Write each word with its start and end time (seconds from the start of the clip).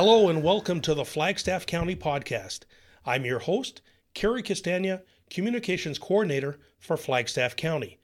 Hello 0.00 0.28
and 0.28 0.44
welcome 0.44 0.80
to 0.82 0.94
the 0.94 1.04
Flagstaff 1.04 1.66
County 1.66 1.96
Podcast. 1.96 2.60
I'm 3.04 3.24
your 3.24 3.40
host, 3.40 3.82
Cary 4.14 4.44
Castagna, 4.44 5.02
Communications 5.28 5.98
Coordinator 5.98 6.60
for 6.78 6.96
Flagstaff 6.96 7.56
County. 7.56 7.98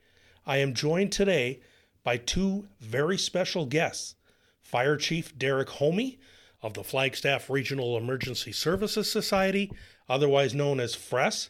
I 0.45 0.57
am 0.57 0.73
joined 0.73 1.13
today 1.13 1.61
by 2.03 2.17
two 2.17 2.67
very 2.81 3.17
special 3.17 3.65
guests 3.65 4.15
Fire 4.61 4.97
Chief 4.97 5.39
Derek 5.39 5.69
Homme 5.69 6.17
of 6.61 6.73
the 6.73 6.83
Flagstaff 6.83 7.49
Regional 7.49 7.95
Emergency 7.95 8.51
Services 8.51 9.09
Society, 9.09 9.71
otherwise 10.09 10.53
known 10.53 10.81
as 10.81 10.95
FRESS, 10.95 11.49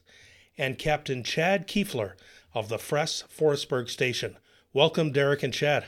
and 0.59 0.77
Captain 0.77 1.23
Chad 1.23 1.68
Kuefler 1.68 2.14
of 2.54 2.69
the 2.69 2.77
FRESS 2.77 3.24
Forestburg 3.36 3.89
Station. 3.89 4.38
Welcome, 4.74 5.11
Derek 5.11 5.41
and 5.41 5.52
Chad. 5.52 5.86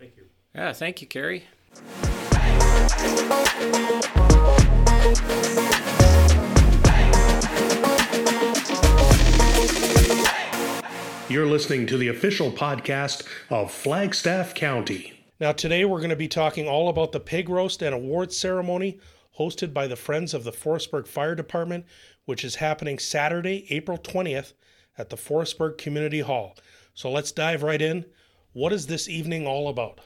Thank 0.00 0.16
you. 0.16 0.24
Yeah, 0.56 0.72
thank 0.72 1.00
you, 1.00 1.06
Cary. 1.06 1.44
You're 11.32 11.46
listening 11.46 11.86
to 11.86 11.96
the 11.96 12.08
official 12.08 12.50
podcast 12.52 13.26
of 13.48 13.72
Flagstaff 13.72 14.54
County. 14.54 15.12
Now, 15.40 15.52
today 15.52 15.84
we're 15.84 15.98
going 15.98 16.10
to 16.10 16.16
be 16.16 16.28
talking 16.28 16.68
all 16.68 16.88
about 16.88 17.12
the 17.12 17.20
pig 17.20 17.48
roast 17.48 17.82
and 17.82 17.94
awards 17.94 18.36
ceremony 18.36 18.98
hosted 19.38 19.72
by 19.72 19.86
the 19.86 19.96
Friends 19.96 20.34
of 20.34 20.44
the 20.44 20.52
Forestburg 20.52 21.06
Fire 21.06 21.34
Department, 21.34 21.86
which 22.26 22.44
is 22.44 22.56
happening 22.56 22.98
Saturday, 22.98 23.66
April 23.70 23.96
20th 23.96 24.52
at 24.98 25.08
the 25.08 25.16
Forestburg 25.16 25.78
Community 25.78 26.20
Hall. 26.20 26.56
So 26.94 27.10
let's 27.10 27.32
dive 27.32 27.62
right 27.62 27.80
in. 27.80 28.04
What 28.52 28.72
is 28.72 28.88
this 28.88 29.08
evening 29.08 29.46
all 29.46 29.68
about? 29.68 30.00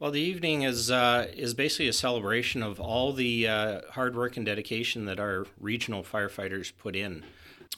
Well, 0.00 0.12
the 0.12 0.20
evening 0.22 0.62
is 0.62 0.90
uh, 0.90 1.26
is 1.34 1.52
basically 1.52 1.88
a 1.88 1.92
celebration 1.92 2.62
of 2.62 2.80
all 2.80 3.12
the 3.12 3.46
uh, 3.46 3.80
hard 3.90 4.16
work 4.16 4.38
and 4.38 4.46
dedication 4.46 5.04
that 5.04 5.20
our 5.20 5.44
regional 5.60 6.02
firefighters 6.02 6.72
put 6.74 6.96
in. 6.96 7.22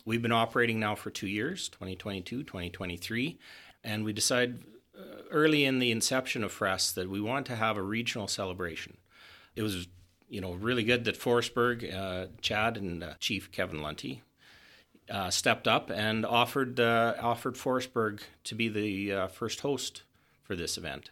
We've 0.04 0.22
been 0.22 0.30
operating 0.30 0.78
now 0.78 0.94
for 0.94 1.10
two 1.10 1.26
years, 1.26 1.68
2022, 1.70 2.44
2023, 2.44 3.40
and 3.82 4.04
we 4.04 4.12
decided 4.12 4.62
uh, 4.96 5.22
early 5.32 5.64
in 5.64 5.80
the 5.80 5.90
inception 5.90 6.44
of 6.44 6.52
FRESS 6.52 6.92
that 6.92 7.10
we 7.10 7.20
want 7.20 7.44
to 7.46 7.56
have 7.56 7.76
a 7.76 7.82
regional 7.82 8.28
celebration. 8.28 8.98
It 9.56 9.62
was, 9.62 9.88
you 10.28 10.40
know, 10.40 10.52
really 10.52 10.84
good 10.84 11.02
that 11.06 11.18
Forestburg, 11.18 11.92
uh, 11.92 12.26
Chad, 12.40 12.76
and 12.76 13.02
uh, 13.02 13.14
Chief 13.18 13.50
Kevin 13.50 13.80
Lunty 13.80 14.20
uh, 15.10 15.30
stepped 15.30 15.66
up 15.66 15.90
and 15.90 16.24
offered 16.24 16.78
uh, 16.78 17.14
offered 17.20 17.56
Forestburg 17.56 18.20
to 18.44 18.54
be 18.54 18.68
the 18.68 19.12
uh, 19.12 19.26
first 19.26 19.62
host 19.62 20.04
for 20.44 20.54
this 20.54 20.78
event. 20.78 21.10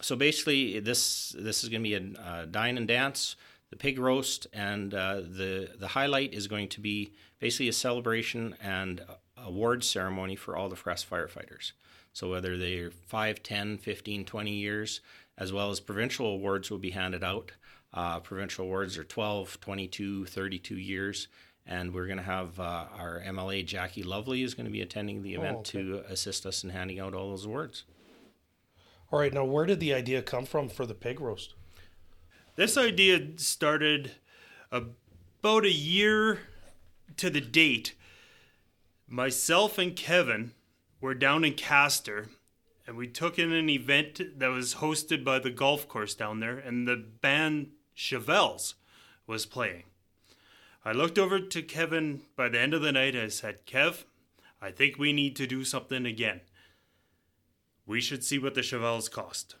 So 0.00 0.16
basically, 0.16 0.80
this 0.80 1.34
this 1.38 1.62
is 1.62 1.70
going 1.70 1.82
to 1.82 1.88
be 1.88 1.94
a 1.94 2.20
uh, 2.20 2.44
dine 2.46 2.78
and 2.78 2.86
dance, 2.86 3.36
the 3.70 3.76
pig 3.76 3.98
roast, 3.98 4.46
and 4.52 4.94
uh, 4.94 5.16
the 5.16 5.70
the 5.78 5.88
highlight 5.88 6.34
is 6.34 6.46
going 6.46 6.68
to 6.68 6.80
be 6.80 7.12
basically 7.40 7.68
a 7.68 7.72
celebration 7.72 8.54
and 8.60 9.02
award 9.36 9.84
ceremony 9.84 10.36
for 10.36 10.56
all 10.56 10.68
the 10.68 10.76
FRESS 10.76 11.04
firefighters. 11.04 11.72
So 12.12 12.30
whether 12.30 12.56
they're 12.56 12.90
5, 12.90 13.42
10, 13.42 13.78
15, 13.78 14.24
20 14.24 14.50
years, 14.50 15.00
as 15.36 15.52
well 15.52 15.70
as 15.70 15.78
provincial 15.78 16.26
awards 16.26 16.70
will 16.70 16.78
be 16.78 16.90
handed 16.90 17.22
out. 17.22 17.52
Uh, 17.94 18.18
provincial 18.18 18.64
awards 18.64 18.98
are 18.98 19.04
12, 19.04 19.60
22, 19.60 20.26
32 20.26 20.76
years 20.76 21.28
and 21.68 21.92
we're 21.92 22.06
going 22.06 22.18
to 22.18 22.24
have 22.24 22.58
uh, 22.58 22.86
our 22.96 23.22
MLA 23.24 23.64
Jackie 23.64 24.02
Lovely 24.02 24.42
is 24.42 24.54
going 24.54 24.64
to 24.64 24.72
be 24.72 24.80
attending 24.80 25.22
the 25.22 25.34
event 25.34 25.56
oh, 25.56 25.60
okay. 25.60 25.82
to 25.82 26.02
assist 26.08 26.46
us 26.46 26.64
in 26.64 26.70
handing 26.70 26.98
out 26.98 27.14
all 27.14 27.30
those 27.30 27.44
awards. 27.44 27.84
All 29.10 29.18
right, 29.18 29.32
now 29.32 29.44
where 29.44 29.64
did 29.64 29.80
the 29.80 29.94
idea 29.94 30.20
come 30.20 30.44
from 30.44 30.68
for 30.68 30.84
the 30.84 30.94
pig 30.94 31.18
roast? 31.18 31.54
This 32.56 32.76
idea 32.76 33.20
started 33.36 34.12
about 34.70 35.64
a 35.64 35.72
year 35.72 36.40
to 37.16 37.30
the 37.30 37.40
date. 37.40 37.94
Myself 39.08 39.78
and 39.78 39.96
Kevin 39.96 40.52
were 41.00 41.14
down 41.14 41.42
in 41.42 41.54
Castor 41.54 42.28
and 42.86 42.96
we 42.96 43.06
took 43.06 43.38
in 43.38 43.50
an 43.52 43.70
event 43.70 44.20
that 44.38 44.48
was 44.48 44.76
hosted 44.76 45.24
by 45.24 45.38
the 45.38 45.50
golf 45.50 45.88
course 45.88 46.14
down 46.14 46.40
there 46.40 46.58
and 46.58 46.86
the 46.86 46.96
band 46.96 47.70
Chevelles 47.96 48.74
was 49.26 49.46
playing. 49.46 49.84
I 50.84 50.92
looked 50.92 51.18
over 51.18 51.40
to 51.40 51.62
Kevin 51.62 52.22
by 52.36 52.50
the 52.50 52.60
end 52.60 52.74
of 52.74 52.82
the 52.82 52.92
night 52.92 53.14
and 53.14 53.24
I 53.24 53.28
said, 53.28 53.64
Kev, 53.64 54.04
I 54.60 54.70
think 54.70 54.98
we 54.98 55.14
need 55.14 55.34
to 55.36 55.46
do 55.46 55.64
something 55.64 56.04
again. 56.04 56.40
We 57.88 58.02
should 58.02 58.22
see 58.22 58.38
what 58.38 58.54
the 58.54 58.60
Chevelles 58.60 59.10
cost. 59.10 59.56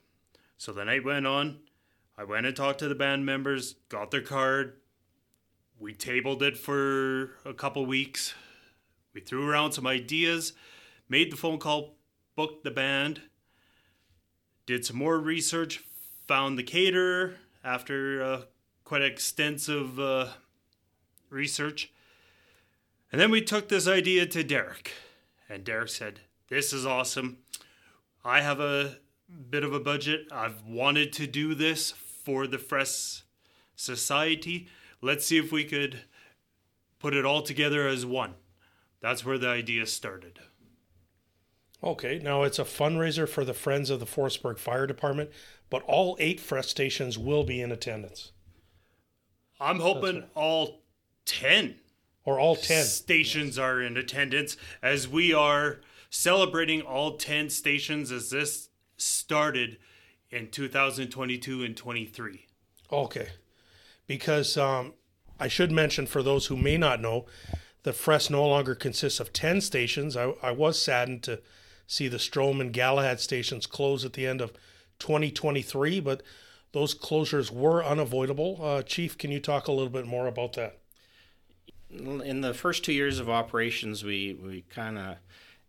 So 0.58 0.70
the 0.70 0.84
night 0.84 1.02
went 1.02 1.26
on. 1.26 1.60
I 2.18 2.24
went 2.24 2.44
and 2.44 2.54
talked 2.54 2.78
to 2.80 2.88
the 2.88 2.94
band 2.94 3.24
members, 3.24 3.76
got 3.88 4.10
their 4.10 4.20
card. 4.20 4.74
We 5.78 5.94
tabled 5.94 6.42
it 6.42 6.58
for 6.58 7.30
a 7.46 7.54
couple 7.54 7.86
weeks. 7.86 8.34
We 9.14 9.22
threw 9.22 9.48
around 9.48 9.72
some 9.72 9.86
ideas, 9.86 10.52
made 11.08 11.32
the 11.32 11.38
phone 11.38 11.58
call, 11.58 11.96
booked 12.36 12.64
the 12.64 12.70
band, 12.70 13.22
did 14.66 14.84
some 14.84 14.96
more 14.96 15.18
research, 15.18 15.82
found 16.26 16.58
the 16.58 16.62
caterer 16.62 17.36
after 17.64 18.22
uh, 18.22 18.42
quite 18.84 19.02
extensive 19.02 19.98
uh, 19.98 20.26
research. 21.30 21.92
And 23.10 23.18
then 23.18 23.30
we 23.30 23.40
took 23.40 23.70
this 23.70 23.88
idea 23.88 24.26
to 24.26 24.44
Derek. 24.44 24.92
And 25.48 25.64
Derek 25.64 25.88
said, 25.88 26.20
This 26.48 26.74
is 26.74 26.84
awesome. 26.84 27.38
I 28.28 28.42
have 28.42 28.60
a 28.60 28.98
bit 29.48 29.64
of 29.64 29.72
a 29.72 29.80
budget. 29.80 30.28
I've 30.30 30.62
wanted 30.62 31.14
to 31.14 31.26
do 31.26 31.54
this 31.54 31.92
for 31.92 32.46
the 32.46 32.58
FRESS 32.58 33.22
Society. 33.74 34.68
Let's 35.00 35.26
see 35.26 35.38
if 35.38 35.50
we 35.50 35.64
could 35.64 36.00
put 36.98 37.14
it 37.14 37.24
all 37.24 37.40
together 37.40 37.88
as 37.88 38.04
one. 38.04 38.34
That's 39.00 39.24
where 39.24 39.38
the 39.38 39.48
idea 39.48 39.86
started. 39.86 40.40
Okay, 41.82 42.18
now 42.18 42.42
it's 42.42 42.58
a 42.58 42.64
fundraiser 42.64 43.26
for 43.26 43.46
the 43.46 43.54
Friends 43.54 43.88
of 43.88 43.98
the 43.98 44.06
Forestburg 44.06 44.58
Fire 44.58 44.86
Department, 44.86 45.30
but 45.70 45.82
all 45.84 46.14
eight 46.20 46.38
FRESS 46.38 46.68
stations 46.68 47.16
will 47.16 47.44
be 47.44 47.62
in 47.62 47.72
attendance. 47.72 48.32
I'm 49.58 49.80
hoping 49.80 50.24
all 50.34 50.82
10 51.24 51.76
or 52.26 52.38
all 52.38 52.56
10 52.56 52.84
stations 52.84 53.58
are 53.58 53.80
in 53.80 53.96
attendance 53.96 54.58
as 54.82 55.08
we 55.08 55.32
are 55.32 55.80
celebrating 56.10 56.80
all 56.80 57.16
10 57.16 57.50
stations 57.50 58.10
as 58.10 58.30
this 58.30 58.68
started 58.96 59.78
in 60.30 60.48
2022 60.50 61.64
and 61.64 61.76
23 61.76 62.46
okay. 62.92 63.28
Because 64.06 64.56
um, 64.56 64.94
i 65.38 65.48
should 65.48 65.70
mention 65.70 66.06
for 66.06 66.22
those 66.22 66.46
who 66.46 66.56
may 66.56 66.76
not 66.76 67.00
know 67.00 67.26
the 67.84 67.92
Fress 67.92 68.28
no 68.28 68.46
longer 68.46 68.74
consists 68.74 69.20
of 69.20 69.32
10 69.32 69.60
stations. 69.60 70.16
I, 70.16 70.34
I 70.42 70.50
was 70.50 70.78
saddened 70.78 71.22
to 71.22 71.40
see 71.86 72.08
the 72.08 72.18
Strome 72.18 72.60
and 72.60 72.72
galahad 72.72 73.20
stations 73.20 73.66
close 73.66 74.04
at 74.04 74.12
the 74.12 74.26
end 74.26 74.40
of 74.40 74.52
2023 74.98 76.00
but 76.00 76.22
those 76.72 76.94
closures 76.94 77.50
were 77.50 77.82
unavoidable. 77.82 78.58
Uh, 78.62 78.82
chief 78.82 79.16
can 79.16 79.30
you 79.30 79.40
talk 79.40 79.68
a 79.68 79.72
little 79.72 79.88
bit 79.88 80.06
more 80.06 80.26
about 80.26 80.52
that? 80.54 80.78
In 81.90 82.42
the 82.42 82.52
first 82.52 82.84
two 82.84 82.92
years 82.92 83.18
of 83.18 83.30
operations, 83.30 84.04
we, 84.04 84.34
we 84.34 84.62
kind 84.68 84.98
of 84.98 85.16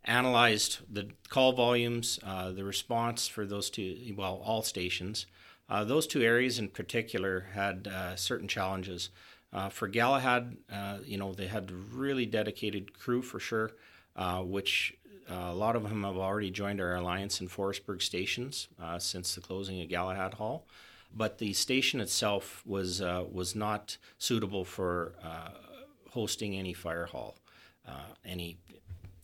analyzed 0.04 0.78
the 0.90 1.08
call 1.28 1.52
volumes, 1.52 2.18
uh, 2.24 2.50
the 2.50 2.64
response 2.64 3.28
for 3.28 3.46
those 3.46 3.70
two, 3.70 3.96
well, 4.16 4.42
all 4.44 4.62
stations. 4.62 5.26
Uh, 5.68 5.84
those 5.84 6.06
two 6.06 6.22
areas 6.22 6.58
in 6.58 6.68
particular 6.68 7.46
had 7.52 7.86
uh, 7.86 8.16
certain 8.16 8.48
challenges. 8.48 9.10
Uh, 9.52 9.68
for 9.68 9.88
Galahad, 9.88 10.56
uh, 10.72 10.98
you 11.04 11.16
know, 11.16 11.32
they 11.32 11.46
had 11.46 11.70
really 11.70 12.26
dedicated 12.26 12.98
crew 12.98 13.22
for 13.22 13.38
sure, 13.40 13.72
uh, 14.16 14.40
which 14.40 14.94
a 15.28 15.54
lot 15.54 15.76
of 15.76 15.84
them 15.84 16.02
have 16.02 16.16
already 16.16 16.50
joined 16.50 16.80
our 16.80 16.96
alliance 16.96 17.40
in 17.40 17.48
Forestburg 17.48 18.02
stations 18.02 18.68
since 18.98 19.36
the 19.36 19.40
closing 19.40 19.80
of 19.80 19.88
Galahad 19.88 20.34
Hall. 20.34 20.66
But 21.14 21.38
the 21.38 21.52
station 21.52 22.00
itself 22.00 22.62
was 22.66 23.00
was 23.00 23.54
not 23.54 23.96
suitable 24.18 24.64
for 24.64 25.14
hosting 26.10 26.56
any 26.56 26.72
fire 26.72 27.06
hall. 27.06 27.36
Uh, 27.86 28.12
any, 28.24 28.58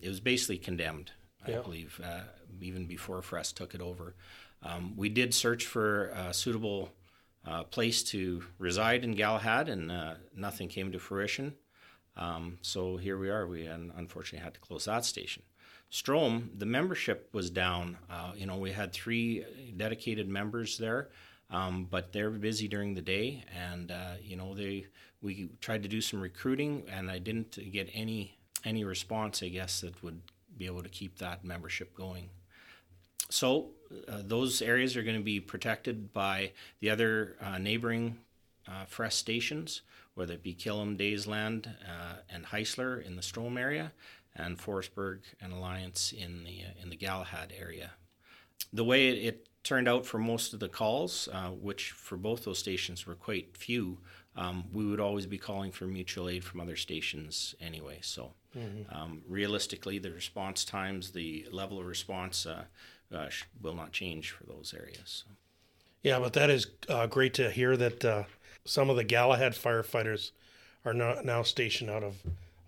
it 0.00 0.08
was 0.08 0.20
basically 0.20 0.58
condemned, 0.58 1.12
I 1.46 1.52
yeah. 1.52 1.60
believe, 1.60 2.00
uh, 2.04 2.20
even 2.60 2.86
before 2.86 3.22
Fress 3.22 3.52
took 3.52 3.74
it 3.74 3.80
over. 3.80 4.14
Um, 4.62 4.94
we 4.96 5.08
did 5.08 5.34
search 5.34 5.66
for 5.66 6.06
a 6.08 6.34
suitable 6.34 6.90
uh, 7.46 7.62
place 7.64 8.02
to 8.02 8.42
reside 8.58 9.04
in 9.04 9.12
Galahad, 9.12 9.68
and 9.68 9.90
uh, 9.90 10.14
nothing 10.34 10.68
came 10.68 10.92
to 10.92 10.98
fruition. 10.98 11.54
Um, 12.16 12.58
so 12.62 12.96
here 12.96 13.18
we 13.18 13.30
are. 13.30 13.46
We 13.46 13.66
unfortunately 13.66 14.42
had 14.44 14.54
to 14.54 14.60
close 14.60 14.86
that 14.86 15.04
station. 15.04 15.42
Strome, 15.92 16.58
the 16.58 16.66
membership 16.66 17.28
was 17.32 17.50
down. 17.50 17.98
Uh, 18.10 18.32
you 18.34 18.46
know, 18.46 18.56
we 18.56 18.72
had 18.72 18.92
three 18.92 19.44
dedicated 19.76 20.28
members 20.28 20.78
there, 20.78 21.10
um, 21.50 21.86
but 21.88 22.12
they're 22.12 22.30
busy 22.30 22.66
during 22.66 22.94
the 22.94 23.02
day, 23.02 23.44
and 23.54 23.92
uh, 23.92 24.14
you 24.20 24.36
know 24.36 24.54
they 24.54 24.86
we 25.22 25.50
tried 25.60 25.84
to 25.84 25.88
do 25.88 26.00
some 26.00 26.20
recruiting, 26.20 26.84
and 26.90 27.10
I 27.10 27.18
didn't 27.18 27.58
get 27.70 27.88
any 27.92 28.36
any 28.64 28.84
response. 28.84 29.42
I 29.42 29.48
guess 29.48 29.80
that 29.80 30.02
would 30.02 30.20
be 30.56 30.66
able 30.66 30.82
to 30.82 30.88
keep 30.88 31.18
that 31.18 31.44
membership 31.44 31.94
going. 31.94 32.30
So 33.28 33.70
uh, 34.08 34.22
those 34.24 34.62
areas 34.62 34.96
are 34.96 35.02
going 35.02 35.16
to 35.16 35.22
be 35.22 35.40
protected 35.40 36.12
by 36.12 36.52
the 36.80 36.90
other 36.90 37.36
uh, 37.40 37.58
neighboring 37.58 38.18
uh, 38.68 38.84
FRESS 38.86 39.16
stations, 39.16 39.82
whether 40.14 40.34
it 40.34 40.42
be 40.42 40.54
Killam, 40.54 40.96
Daysland, 40.96 41.68
uh, 41.68 42.16
and 42.30 42.46
Heisler 42.46 43.04
in 43.04 43.16
the 43.16 43.22
Strome 43.22 43.58
area, 43.58 43.92
and 44.34 44.58
Forestburg 44.58 45.20
and 45.40 45.52
Alliance 45.52 46.12
in 46.12 46.44
the 46.44 46.62
uh, 46.62 46.82
in 46.82 46.90
the 46.90 46.96
Galahad 46.96 47.52
area. 47.58 47.92
The 48.72 48.84
way 48.84 49.08
it, 49.08 49.24
it, 49.24 49.48
turned 49.62 49.88
out 49.88 50.06
for 50.06 50.18
most 50.18 50.54
of 50.54 50.60
the 50.60 50.68
calls, 50.68 51.28
uh, 51.32 51.48
which 51.48 51.90
for 51.90 52.16
both 52.16 52.44
those 52.44 52.56
stations 52.56 53.04
were 53.04 53.16
quite 53.16 53.56
few, 53.56 53.98
um, 54.36 54.62
we 54.72 54.86
would 54.86 55.00
always 55.00 55.26
be 55.26 55.38
calling 55.38 55.72
for 55.72 55.86
mutual 55.86 56.28
aid 56.28 56.44
from 56.44 56.60
other 56.60 56.76
stations 56.76 57.56
anyway. 57.60 57.98
So, 58.00 58.34
mm-hmm. 58.56 58.94
um, 58.94 59.22
realistically, 59.28 59.98
the 59.98 60.10
response 60.10 60.64
times, 60.64 61.10
the 61.10 61.46
level 61.50 61.78
of 61.78 61.86
response 61.86 62.46
uh, 62.46 62.64
uh, 63.14 63.28
will 63.62 63.74
not 63.74 63.92
change 63.92 64.30
for 64.30 64.44
those 64.44 64.74
areas. 64.76 65.24
So. 65.26 65.34
Yeah, 66.02 66.18
but 66.18 66.34
that 66.34 66.50
is 66.50 66.68
uh, 66.88 67.06
great 67.06 67.34
to 67.34 67.50
hear 67.50 67.76
that 67.76 68.04
uh, 68.04 68.24
some 68.64 68.90
of 68.90 68.96
the 68.96 69.04
Galahad 69.04 69.52
firefighters 69.52 70.30
are 70.84 70.94
not 70.94 71.24
now 71.24 71.42
stationed 71.42 71.90
out 71.90 72.02
of 72.02 72.14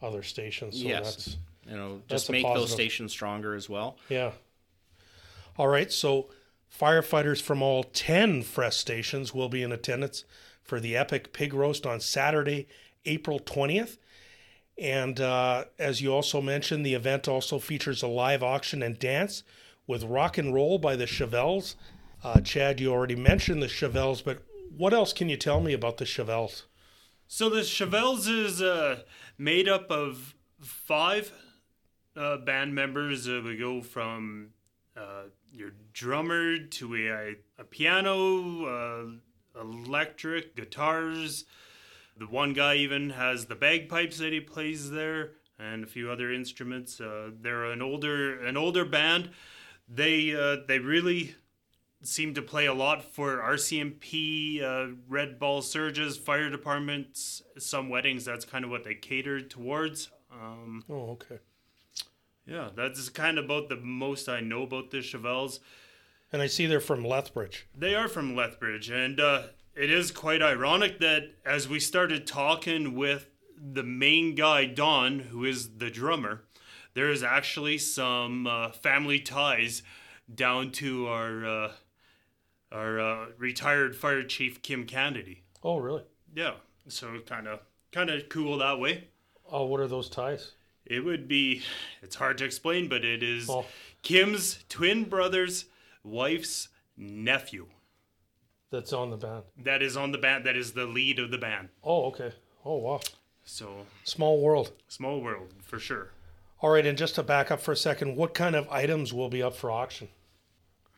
other 0.02 0.23
stations. 0.23 0.81
So 0.81 0.88
yes. 0.88 1.14
that's 1.17 1.37
you 1.69 1.76
know 1.76 2.02
just 2.08 2.31
make 2.31 2.44
those 2.44 2.73
stations 2.73 3.12
stronger 3.12 3.55
as 3.55 3.69
well. 3.69 3.96
Yeah. 4.08 4.32
All 5.56 5.69
right, 5.69 5.90
so 5.93 6.29
firefighters 6.73 7.43
from 7.43 7.62
all 7.62 7.82
10 7.82 8.43
FRESS 8.43 8.76
stations 8.76 9.35
will 9.35 9.49
be 9.49 9.62
in 9.62 9.73
attendance 9.73 10.25
for 10.62 10.79
the 10.79 10.96
Epic 10.96 11.32
Pig 11.32 11.52
Roast 11.52 11.85
on 11.85 11.99
Saturday, 11.99 12.69
April 13.05 13.40
20th. 13.40 13.96
And 14.80 15.20
uh, 15.20 15.64
as 15.78 16.00
you 16.00 16.12
also 16.12 16.40
mentioned, 16.40 16.86
the 16.86 16.94
event 16.94 17.26
also 17.26 17.58
features 17.58 18.02
a 18.02 18.06
live 18.06 18.42
auction 18.42 18.82
and 18.82 18.98
dance 18.98 19.42
with 19.86 20.04
rock 20.04 20.38
and 20.38 20.54
roll 20.54 20.78
by 20.78 20.94
the 20.94 21.06
Chevelles 21.06 21.75
uh, 22.22 22.40
Chad, 22.40 22.80
you 22.80 22.92
already 22.92 23.16
mentioned 23.16 23.62
the 23.62 23.69
Chevelles, 23.69 24.22
but 24.25 24.42
what 24.76 24.92
else 24.92 25.12
can 25.12 25.28
you 25.28 25.36
tell 25.36 25.60
me 25.60 25.72
about 25.72 25.98
the 25.98 26.04
Chevelles? 26.04 26.62
So 27.26 27.48
the 27.48 27.60
Chevelles 27.60 28.28
is 28.28 28.60
uh, 28.62 29.00
made 29.36 29.69
up 29.69 29.90
of 29.90 30.34
five 30.60 31.32
uh, 32.16 32.38
band 32.38 32.75
members. 32.75 33.28
Uh, 33.28 33.40
we 33.44 33.56
go 33.56 33.82
from 33.82 34.50
uh, 34.96 35.25
your 35.52 35.72
drummer 35.92 36.58
to 36.58 36.96
a, 36.96 37.36
a 37.60 37.64
piano, 37.64 39.20
electric, 39.60 40.56
guitars. 40.56 41.44
The 42.18 42.26
one 42.26 42.52
guy 42.52 42.74
even 42.76 43.10
has 43.10 43.46
the 43.46 43.54
bagpipes 43.54 44.18
that 44.18 44.32
he 44.32 44.40
plays 44.40 44.90
there, 44.90 45.32
and 45.58 45.84
a 45.84 45.86
few 45.86 46.10
other 46.10 46.32
instruments. 46.32 47.00
Uh, 47.00 47.30
they're 47.40 47.66
an 47.66 47.82
older 47.82 48.44
an 48.44 48.56
older 48.56 48.84
band. 48.84 49.30
They 49.88 50.30
they 50.66 50.78
really 50.78 51.34
seem 52.02 52.34
to 52.34 52.42
play 52.42 52.66
a 52.66 52.74
lot 52.74 53.02
for 53.04 53.38
RCMP, 53.38 54.62
uh, 54.62 54.94
Red 55.08 55.38
Ball 55.38 55.62
Surges, 55.62 56.16
fire 56.16 56.50
departments, 56.50 57.42
some 57.58 57.88
weddings. 57.88 58.24
That's 58.24 58.44
kind 58.44 58.64
of 58.64 58.70
what 58.70 58.84
they 58.84 58.94
catered 58.94 59.50
towards. 59.50 60.10
Um, 60.32 60.84
oh, 60.88 61.10
okay. 61.10 61.38
Yeah, 62.46 62.70
that's 62.74 63.08
kind 63.10 63.38
of 63.38 63.44
about 63.44 63.68
the 63.68 63.76
most 63.76 64.28
I 64.28 64.40
know 64.40 64.62
about 64.62 64.90
the 64.90 64.98
Chevelles. 64.98 65.58
And 66.32 66.40
I 66.40 66.46
see 66.46 66.66
they're 66.66 66.80
from 66.80 67.04
Lethbridge. 67.04 67.66
They 67.76 67.94
are 67.94 68.08
from 68.08 68.36
Lethbridge, 68.36 68.90
and 68.90 69.18
uh, 69.18 69.42
it 69.78 69.90
is 69.90 70.10
quite 70.10 70.42
ironic 70.42 70.98
that 70.98 71.30
as 71.46 71.69
we 71.69 71.78
started 71.78 72.26
talking 72.26 72.96
with 72.96 73.30
the 73.56 73.84
main 73.84 74.34
guy, 74.34 74.64
Don, 74.64 75.20
who 75.20 75.44
is 75.44 75.76
the 75.78 75.88
drummer, 75.88 76.42
there 76.94 77.10
is 77.10 77.22
actually 77.22 77.78
some 77.78 78.48
uh, 78.48 78.72
family 78.72 79.20
ties 79.20 79.84
down 80.32 80.72
to 80.72 81.06
our 81.06 81.46
uh, 81.46 81.72
our 82.72 83.00
uh, 83.00 83.26
retired 83.38 83.94
fire 83.94 84.25
chief 84.25 84.62
Kim 84.62 84.84
Kennedy. 84.84 85.44
Oh, 85.62 85.78
really? 85.78 86.02
Yeah. 86.34 86.54
So 86.88 87.20
kind 87.25 87.46
of 87.46 87.60
kind 87.92 88.10
of 88.10 88.28
cool 88.28 88.58
that 88.58 88.80
way. 88.80 89.08
Oh, 89.50 89.66
what 89.66 89.78
are 89.78 89.86
those 89.86 90.08
ties? 90.08 90.52
It 90.84 91.04
would 91.04 91.28
be. 91.28 91.62
It's 92.02 92.16
hard 92.16 92.38
to 92.38 92.44
explain, 92.44 92.88
but 92.88 93.04
it 93.04 93.22
is 93.22 93.48
oh. 93.48 93.64
Kim's 94.02 94.64
twin 94.69 95.04
brother's 95.04 95.66
wife's 96.02 96.69
nephew. 96.96 97.69
That's 98.70 98.92
on 98.92 99.10
the 99.10 99.16
band. 99.16 99.44
That 99.64 99.82
is 99.82 99.96
on 99.96 100.12
the 100.12 100.18
band. 100.18 100.44
That 100.44 100.56
is 100.56 100.72
the 100.72 100.84
lead 100.84 101.18
of 101.18 101.30
the 101.30 101.38
band. 101.38 101.68
Oh, 101.82 102.06
okay. 102.06 102.32
Oh, 102.64 102.76
wow. 102.76 103.00
So 103.44 103.86
small 104.04 104.40
world. 104.40 104.72
Small 104.88 105.20
world 105.20 105.54
for 105.62 105.78
sure. 105.78 106.10
All 106.60 106.70
right, 106.70 106.84
and 106.84 106.98
just 106.98 107.14
to 107.14 107.22
back 107.22 107.50
up 107.50 107.60
for 107.60 107.72
a 107.72 107.76
second, 107.76 108.16
what 108.16 108.34
kind 108.34 108.56
of 108.56 108.68
items 108.68 109.14
will 109.14 109.28
be 109.28 109.42
up 109.42 109.54
for 109.54 109.70
auction? 109.70 110.08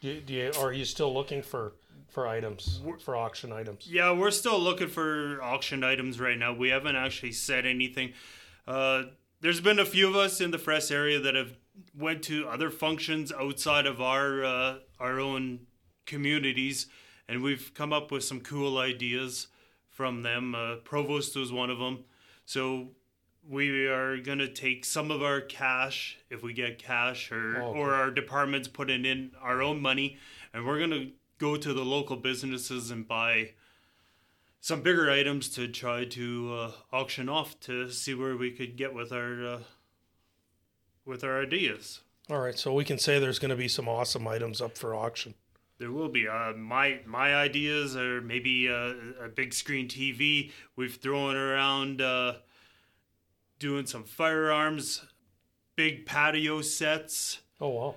Do 0.01 0.09
you, 0.09 0.21
do 0.21 0.33
you, 0.33 0.53
are 0.59 0.73
you 0.73 0.85
still 0.85 1.13
looking 1.13 1.43
for 1.43 1.75
for 2.09 2.27
items 2.27 2.81
for 2.99 3.15
auction 3.15 3.53
items? 3.53 3.87
Yeah, 3.87 4.13
we're 4.13 4.31
still 4.31 4.59
looking 4.59 4.89
for 4.89 5.41
auction 5.43 5.85
items 5.85 6.19
right 6.19 6.39
now. 6.39 6.53
We 6.53 6.71
haven't 6.71 6.97
actually 6.97 7.33
said 7.33 7.67
anything. 7.67 8.15
Uh, 8.67 9.05
there's 9.41 9.61
been 9.61 9.79
a 9.79 9.85
few 9.85 10.09
of 10.09 10.17
us 10.17 10.41
in 10.41 10.51
the 10.51 10.59
FRESS 10.59 10.91
area 10.91 11.21
that 11.21 11.35
have 11.35 11.53
went 11.97 12.23
to 12.25 12.49
other 12.49 12.71
functions 12.71 13.31
outside 13.33 13.87
of 13.87 14.01
our 14.01 14.43
uh, 14.45 14.75
our 14.99 15.21
own 15.21 15.61
communities, 16.07 16.87
and 17.31 17.43
we've 17.43 17.73
come 17.75 17.93
up 17.93 18.11
with 18.11 18.25
some 18.25 18.41
cool 18.41 18.77
ideas 18.77 19.47
from 19.89 20.23
them. 20.23 20.55
Uh, 20.55 20.77
Provost 20.83 21.37
was 21.37 21.53
one 21.53 21.71
of 21.71 21.79
them. 21.79 22.05
So 22.45 22.89
we 23.49 23.87
are 23.87 24.19
going 24.19 24.39
to 24.39 24.49
take 24.49 24.85
some 24.85 25.13
of 25.13 25.23
our 25.23 25.41
cash 25.41 26.19
if 26.29 26.43
we 26.43 26.53
get 26.53 26.83
cash 26.83 27.31
or 27.31 27.63
oh, 27.63 27.67
okay. 27.69 27.79
or 27.79 27.95
our 27.95 28.11
departments 28.11 28.67
putting 28.67 29.05
in 29.05 29.31
our 29.41 29.63
own 29.63 29.81
money 29.81 30.19
and 30.53 30.67
we're 30.67 30.79
going 30.79 30.91
to 30.91 31.11
go 31.39 31.57
to 31.57 31.73
the 31.73 31.85
local 31.85 32.17
businesses 32.17 32.91
and 32.91 33.07
buy 33.07 33.53
some 34.61 34.83
bigger 34.83 35.09
items 35.09 35.49
to 35.51 35.69
try 35.69 36.05
to 36.05 36.55
uh, 36.55 36.73
auction 36.93 37.29
off 37.29 37.59
to 37.61 37.91
see 37.91 38.13
where 38.13 38.37
we 38.37 38.51
could 38.51 38.77
get 38.77 38.93
with 38.93 39.13
our 39.13 39.47
uh, 39.47 39.59
with 41.07 41.25
our 41.25 41.41
ideas. 41.41 42.01
All 42.29 42.41
right, 42.41 42.59
so 42.59 42.75
we 42.75 42.85
can 42.85 42.99
say 42.99 43.19
there's 43.19 43.39
going 43.39 43.51
to 43.51 43.57
be 43.57 43.69
some 43.69 43.89
awesome 43.89 44.29
items 44.29 44.61
up 44.61 44.77
for 44.77 44.95
auction. 44.95 45.35
There 45.81 45.91
will 45.91 46.11
be. 46.11 46.29
Uh, 46.29 46.53
my 46.53 47.01
my 47.07 47.35
ideas 47.35 47.97
are 47.97 48.21
maybe 48.21 48.67
a, 48.67 48.95
a, 49.25 49.29
big 49.35 49.55
screen 49.55 49.89
TV. 49.89 50.53
We've 50.77 50.95
thrown 50.95 51.37
around 51.37 52.03
uh, 52.03 52.35
doing 53.59 53.87
some 53.87 54.05
firearms, 54.05 55.03
big 55.77 56.05
patio 56.05 56.61
sets. 56.61 57.41
Oh 57.63 57.69
wow! 57.69 57.95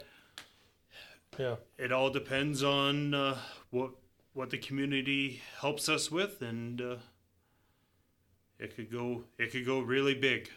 Yeah. 1.37 1.55
It 1.77 1.91
all 1.91 2.09
depends 2.09 2.63
on 2.63 3.13
uh, 3.13 3.37
what 3.69 3.91
what 4.31 4.49
the 4.49 4.59
community 4.59 5.41
helps 5.59 5.89
us 5.89 6.09
with, 6.09 6.41
and 6.41 6.79
uh, 6.79 6.95
it 8.59 8.77
could 8.77 8.89
go 8.89 9.25
it 9.37 9.51
could 9.51 9.65
go 9.65 9.81
really 9.81 10.15
big. 10.15 10.49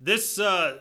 This 0.00 0.38
uh, 0.38 0.78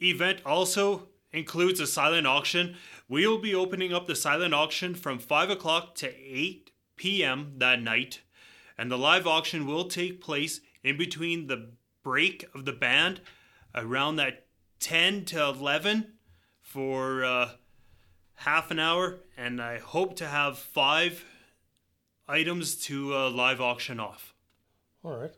event 0.00 0.42
also 0.46 1.08
includes 1.32 1.80
a 1.80 1.86
silent 1.86 2.26
auction. 2.26 2.76
We 3.08 3.26
will 3.26 3.38
be 3.38 3.54
opening 3.54 3.92
up 3.92 4.06
the 4.06 4.16
silent 4.16 4.54
auction 4.54 4.94
from 4.94 5.18
five 5.18 5.50
o'clock 5.50 5.94
to 5.96 6.08
eight 6.08 6.70
p.m. 6.96 7.54
that 7.58 7.82
night, 7.82 8.22
and 8.78 8.90
the 8.90 8.98
live 8.98 9.26
auction 9.26 9.66
will 9.66 9.84
take 9.84 10.20
place 10.20 10.60
in 10.82 10.96
between 10.96 11.46
the 11.46 11.70
break 12.02 12.44
of 12.54 12.64
the 12.64 12.72
band 12.72 13.20
around 13.74 14.16
that 14.16 14.46
10 14.80 15.24
to 15.26 15.42
11 15.42 16.12
for 16.60 17.24
uh, 17.24 17.50
half 18.34 18.70
an 18.70 18.78
hour, 18.78 19.18
and 19.36 19.60
I 19.60 19.78
hope 19.78 20.16
to 20.16 20.26
have 20.26 20.58
five 20.58 21.24
items 22.28 22.76
to 22.84 23.14
uh, 23.14 23.30
live 23.30 23.60
auction 23.60 24.00
off. 24.00 24.34
All 25.02 25.16
right. 25.16 25.32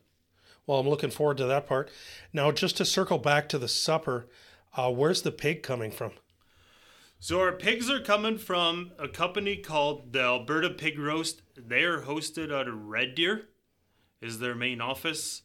Well, 0.67 0.79
I'm 0.79 0.89
looking 0.89 1.11
forward 1.11 1.39
to 1.39 1.47
that 1.47 1.67
part. 1.67 1.91
Now, 2.33 2.53
just 2.53 2.77
to 2.77 2.85
circle 2.85 3.19
back 3.19 3.49
to 3.49 3.59
the 3.59 3.69
supper, 3.69 4.27
uh, 4.77 4.91
where's 4.91 5.23
the 5.23 5.33
pig 5.33 5.63
coming 5.63 5.91
from? 5.91 6.13
So, 7.21 7.41
our 7.41 7.53
pigs 7.53 7.91
are 7.91 8.01
coming 8.01 8.39
from 8.39 8.93
a 8.99 9.09
company 9.09 9.57
called 9.57 10.13
the 10.13 10.23
Alberta 10.23 10.71
Pig 10.71 10.99
Roast. 10.99 11.43
They 11.57 11.83
are 11.83 12.03
hosted 12.03 12.53
out 12.53 12.69
of 12.69 12.87
Red 12.87 13.17
Deer, 13.17 13.49
is 14.21 14.39
their 14.39 14.55
main 14.55 14.81
office 14.81 15.43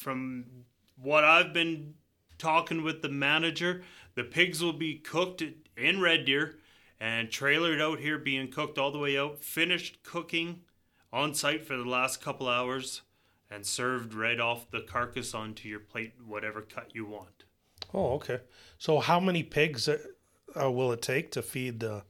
from 0.00 0.44
what 0.96 1.24
I've 1.24 1.52
been 1.52 1.94
talking 2.38 2.82
with 2.82 3.02
the 3.02 3.08
manager, 3.08 3.82
the 4.14 4.24
pigs 4.24 4.62
will 4.62 4.72
be 4.72 4.96
cooked 4.96 5.42
in 5.76 6.00
Red 6.00 6.24
Deer 6.24 6.56
and 6.98 7.28
trailered 7.28 7.80
out 7.80 8.00
here, 8.00 8.18
being 8.18 8.50
cooked 8.50 8.78
all 8.78 8.90
the 8.90 8.98
way 8.98 9.18
out, 9.18 9.42
finished 9.42 10.02
cooking 10.02 10.60
on 11.12 11.34
site 11.34 11.66
for 11.66 11.76
the 11.76 11.84
last 11.84 12.22
couple 12.22 12.48
hours, 12.48 13.02
and 13.50 13.66
served 13.66 14.14
right 14.14 14.38
off 14.38 14.70
the 14.70 14.80
carcass 14.80 15.34
onto 15.34 15.68
your 15.68 15.80
plate, 15.80 16.14
whatever 16.24 16.60
cut 16.62 16.94
you 16.94 17.04
want. 17.04 17.44
Oh, 17.92 18.12
okay. 18.14 18.40
So, 18.78 19.00
how 19.00 19.20
many 19.20 19.42
pigs 19.42 19.88
uh, 19.88 19.98
uh 20.60 20.70
will 20.70 20.92
it 20.92 21.02
take 21.02 21.30
to 21.32 21.42
feed 21.42 21.84
uh, 21.84 22.00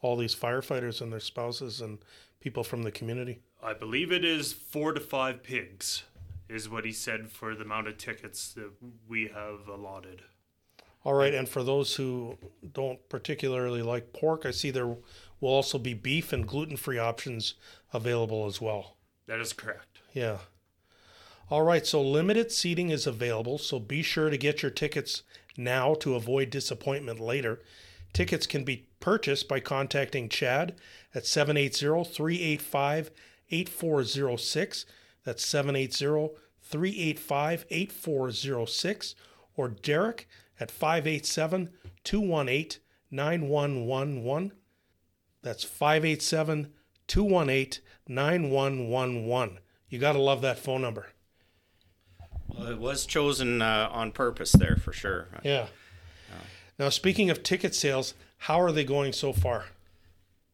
all 0.00 0.16
these 0.16 0.34
firefighters 0.34 1.00
and 1.00 1.12
their 1.12 1.20
spouses 1.20 1.80
and 1.80 1.98
people 2.40 2.64
from 2.64 2.82
the 2.82 2.90
community? 2.90 3.40
I 3.62 3.74
believe 3.74 4.12
it 4.12 4.24
is 4.24 4.52
four 4.52 4.92
to 4.92 5.00
five 5.00 5.42
pigs 5.42 6.04
is 6.48 6.68
what 6.68 6.84
he 6.84 6.92
said 6.92 7.30
for 7.30 7.54
the 7.54 7.64
amount 7.64 7.88
of 7.88 7.98
tickets 7.98 8.52
that 8.54 8.70
we 9.08 9.28
have 9.28 9.66
allotted. 9.68 10.22
All 11.04 11.14
right, 11.14 11.34
and 11.34 11.48
for 11.48 11.62
those 11.62 11.94
who 11.94 12.36
don't 12.72 13.08
particularly 13.08 13.82
like 13.82 14.12
pork, 14.12 14.44
I 14.44 14.50
see 14.50 14.70
there 14.70 14.86
will 14.86 14.98
also 15.40 15.78
be 15.78 15.94
beef 15.94 16.32
and 16.32 16.46
gluten 16.46 16.76
free 16.76 16.98
options 16.98 17.54
available 17.92 18.46
as 18.46 18.60
well. 18.60 18.96
That 19.26 19.40
is 19.40 19.52
correct. 19.52 20.00
Yeah. 20.12 20.38
All 21.48 21.62
right, 21.62 21.86
so 21.86 22.02
limited 22.02 22.50
seating 22.50 22.90
is 22.90 23.06
available, 23.06 23.56
so 23.56 23.78
be 23.78 24.02
sure 24.02 24.30
to 24.30 24.36
get 24.36 24.62
your 24.62 24.70
tickets 24.72 25.22
now 25.56 25.94
to 25.94 26.16
avoid 26.16 26.50
disappointment 26.50 27.20
later. 27.20 27.60
Tickets 28.12 28.48
can 28.48 28.64
be 28.64 28.88
purchased 28.98 29.46
by 29.46 29.60
contacting 29.60 30.28
Chad 30.28 30.74
at 31.14 31.24
780 31.24 32.02
385 32.12 33.10
8406. 33.50 34.86
That's 35.22 35.46
780 35.46 36.34
385 36.62 37.64
8406. 37.70 39.14
Or 39.56 39.68
Derek 39.68 40.28
at 40.58 40.72
587 40.72 41.70
218 42.02 42.80
9111. 43.12 44.52
That's 45.42 45.62
587 45.62 46.72
218 47.06 47.82
9111. 48.08 49.58
You 49.88 49.98
got 50.00 50.14
to 50.14 50.18
love 50.18 50.42
that 50.42 50.58
phone 50.58 50.82
number. 50.82 51.06
Well, 52.56 52.68
it 52.68 52.78
was 52.78 53.06
chosen 53.06 53.62
uh, 53.62 53.88
on 53.92 54.12
purpose 54.12 54.52
there 54.52 54.76
for 54.76 54.92
sure. 54.92 55.28
Yeah. 55.42 55.66
Now, 56.78 56.90
speaking 56.90 57.30
of 57.30 57.42
ticket 57.42 57.74
sales, 57.74 58.14
how 58.38 58.60
are 58.60 58.70
they 58.70 58.84
going 58.84 59.12
so 59.12 59.32
far? 59.32 59.66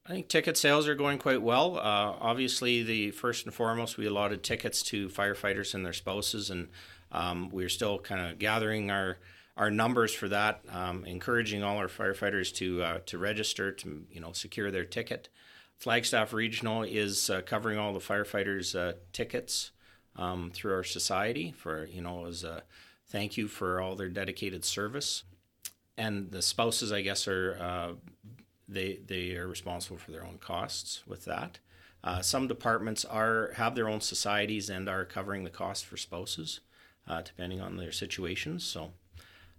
I 0.06 0.10
think 0.10 0.28
ticket 0.28 0.56
sales 0.56 0.88
are 0.88 0.94
going 0.94 1.18
quite 1.18 1.42
well. 1.42 1.78
Uh, 1.78 2.14
obviously, 2.20 2.82
the 2.82 3.10
first 3.12 3.44
and 3.44 3.54
foremost, 3.54 3.96
we 3.96 4.06
allotted 4.06 4.42
tickets 4.42 4.82
to 4.84 5.08
firefighters 5.08 5.74
and 5.74 5.84
their 5.84 5.92
spouses, 5.92 6.50
and 6.50 6.68
um, 7.10 7.50
we're 7.50 7.68
still 7.68 7.98
kind 7.98 8.20
of 8.20 8.38
gathering 8.38 8.90
our 8.90 9.18
our 9.56 9.70
numbers 9.70 10.14
for 10.14 10.28
that, 10.28 10.62
um, 10.70 11.04
encouraging 11.04 11.62
all 11.62 11.76
our 11.76 11.88
firefighters 11.88 12.54
to 12.54 12.82
uh, 12.82 12.98
to 13.06 13.18
register 13.18 13.70
to 13.70 14.04
you 14.10 14.20
know 14.20 14.32
secure 14.32 14.70
their 14.70 14.84
ticket. 14.84 15.28
Flagstaff 15.76 16.32
Regional 16.32 16.84
is 16.84 17.28
uh, 17.28 17.40
covering 17.42 17.78
all 17.78 17.92
the 17.92 18.00
firefighters' 18.00 18.76
uh, 18.78 18.94
tickets 19.12 19.72
um, 20.16 20.50
through 20.52 20.74
our 20.74 20.84
society 20.84 21.52
for 21.56 21.86
you 21.86 22.02
know 22.02 22.26
as 22.26 22.44
a 22.44 22.62
thank 23.08 23.36
you 23.36 23.48
for 23.48 23.80
all 23.80 23.94
their 23.96 24.08
dedicated 24.08 24.64
service. 24.64 25.24
And 25.98 26.30
the 26.30 26.40
spouses, 26.40 26.90
I 26.90 27.02
guess, 27.02 27.28
are 27.28 27.58
uh, 27.60 27.92
they 28.68 29.00
they 29.06 29.36
are 29.36 29.46
responsible 29.46 29.98
for 29.98 30.10
their 30.10 30.24
own 30.24 30.38
costs 30.38 31.02
with 31.06 31.24
that. 31.26 31.58
Uh, 32.04 32.20
some 32.20 32.48
departments 32.48 33.04
are 33.04 33.52
have 33.56 33.74
their 33.74 33.88
own 33.88 34.00
societies 34.00 34.70
and 34.70 34.88
are 34.88 35.04
covering 35.04 35.44
the 35.44 35.50
cost 35.50 35.84
for 35.84 35.96
spouses, 35.96 36.60
uh, 37.06 37.22
depending 37.22 37.60
on 37.60 37.76
their 37.76 37.92
situations. 37.92 38.64
So 38.64 38.92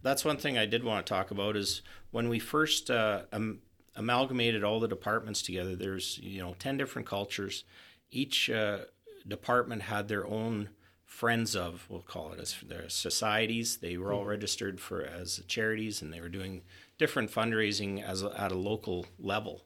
that's 0.02 0.26
one 0.26 0.38
thing 0.38 0.58
I 0.58 0.66
did 0.66 0.84
want 0.84 1.06
to 1.06 1.10
talk 1.14 1.32
about 1.32 1.56
is 1.56 1.82
when 2.12 2.28
we 2.28 2.40
first 2.40 2.92
uh, 2.92 3.22
am- 3.32 3.62
amalgamated 3.96 4.64
all 4.64 4.80
the 4.80 4.88
departments 4.88 5.42
together. 5.42 5.76
There's 5.76 6.18
you 6.18 6.42
know 6.42 6.56
ten 6.60 6.78
different 6.78 7.08
cultures. 7.08 7.64
Each 8.12 8.50
uh, 8.50 8.80
department 9.28 9.84
had 9.84 10.08
their 10.08 10.26
own 10.26 10.70
friends 11.06 11.56
of 11.56 11.86
we'll 11.90 12.02
call 12.02 12.32
it 12.32 12.40
as 12.40 12.56
their 12.68 12.90
societies. 12.90 13.78
They 13.78 13.98
were 13.98 14.12
all 14.12 14.26
registered 14.26 14.82
for 14.82 15.04
as 15.04 15.42
charities, 15.48 16.02
and 16.02 16.12
they 16.12 16.20
were 16.20 16.30
doing 16.30 16.64
different 16.98 17.32
fundraising 17.32 18.04
as 18.04 18.24
a, 18.24 18.34
at 18.40 18.52
a 18.52 18.58
local 18.58 19.06
level. 19.20 19.62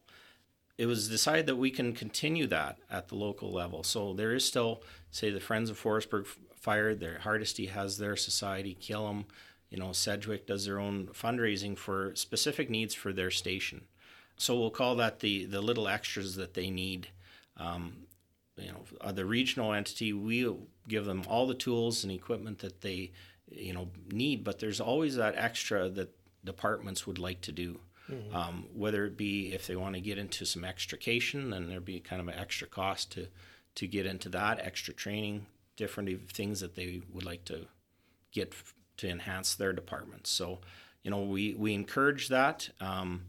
It 0.78 0.86
was 0.86 1.10
decided 1.10 1.46
that 1.48 1.56
we 1.56 1.72
can 1.72 1.94
continue 1.94 2.48
that 2.48 2.78
at 2.92 3.08
the 3.08 3.16
local 3.16 3.52
level. 3.52 3.84
So 3.84 4.14
there 4.14 4.34
is 4.34 4.46
still, 4.46 4.84
say, 5.10 5.32
the 5.32 5.40
Friends 5.40 5.70
of 5.70 5.82
Forestburg 5.82 6.28
Fire. 6.56 6.94
Their 6.94 7.20
Hardisty 7.24 7.70
has 7.70 7.98
their 7.98 8.16
society. 8.16 8.78
Killam, 8.80 9.26
you 9.70 9.78
know, 9.80 9.92
Sedgwick 9.94 10.46
does 10.46 10.66
their 10.66 10.80
own 10.80 11.08
fundraising 11.08 11.78
for 11.78 12.14
specific 12.16 12.70
needs 12.70 12.94
for 12.94 13.12
their 13.12 13.32
station. 13.32 13.86
So 14.36 14.60
we'll 14.60 14.70
call 14.70 14.96
that 14.98 15.22
the 15.22 15.46
the 15.46 15.62
little 15.62 15.88
extras 15.88 16.36
that 16.36 16.54
they 16.54 16.70
need. 16.70 17.08
Um, 17.56 18.04
you 18.58 18.72
know, 18.72 19.12
the 19.12 19.26
regional 19.26 19.74
entity, 19.74 20.14
we 20.14 20.52
give 20.88 21.06
them 21.06 21.24
all 21.28 21.48
the 21.48 21.54
tools 21.54 22.04
and 22.04 22.12
equipment 22.12 22.60
that 22.60 22.82
they, 22.82 23.12
you 23.50 23.74
know, 23.74 23.90
need. 24.12 24.44
But 24.44 24.60
there's 24.60 24.82
always 24.82 25.16
that 25.16 25.36
extra 25.38 25.90
that 25.90 26.10
departments 26.44 27.06
would 27.06 27.20
like 27.20 27.42
to 27.42 27.52
do. 27.52 27.80
Um, 28.34 28.68
whether 28.74 29.06
it 29.06 29.18
be 29.18 29.54
if 29.54 29.68
they 29.68 29.76
want 29.76 29.96
to 29.96 30.02
get 30.02 30.18
into 30.18 30.46
some 30.46 30.64
extrication, 30.64 31.50
then 31.50 31.68
there'd 31.68 31.84
be 31.84 32.00
kind 32.00 32.22
of 32.22 32.30
an 32.30 32.36
extra 32.36 32.66
cost 32.66 33.12
to 33.12 33.28
to 33.76 33.86
get 33.86 34.06
into 34.06 34.30
that, 34.30 34.60
extra 34.60 34.94
training, 34.94 35.46
different 35.76 36.32
things 36.32 36.62
that 36.62 36.76
they 36.76 37.02
would 37.14 37.26
like 37.26 37.44
to 37.46 37.68
get 38.32 38.54
to 38.98 39.10
enhance 39.10 39.56
their 39.56 39.74
departments. 39.74 40.30
So, 40.32 40.60
you 41.04 41.12
know, 41.12 41.22
we 41.22 41.54
we 41.54 41.74
encourage 41.74 42.30
that. 42.30 42.70
Um, 42.80 43.24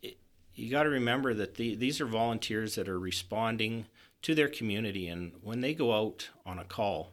it, 0.00 0.16
you 0.54 0.70
got 0.70 0.84
to 0.84 0.88
remember 0.88 1.34
that 1.34 1.56
the, 1.56 1.74
these 1.74 2.00
are 2.00 2.06
volunteers 2.06 2.76
that 2.76 2.88
are 2.88 3.00
responding 3.00 3.86
to 4.22 4.34
their 4.34 4.48
community, 4.48 5.08
and 5.08 5.32
when 5.42 5.60
they 5.60 5.74
go 5.74 5.92
out 5.92 6.30
on 6.46 6.58
a 6.58 6.64
call, 6.64 7.12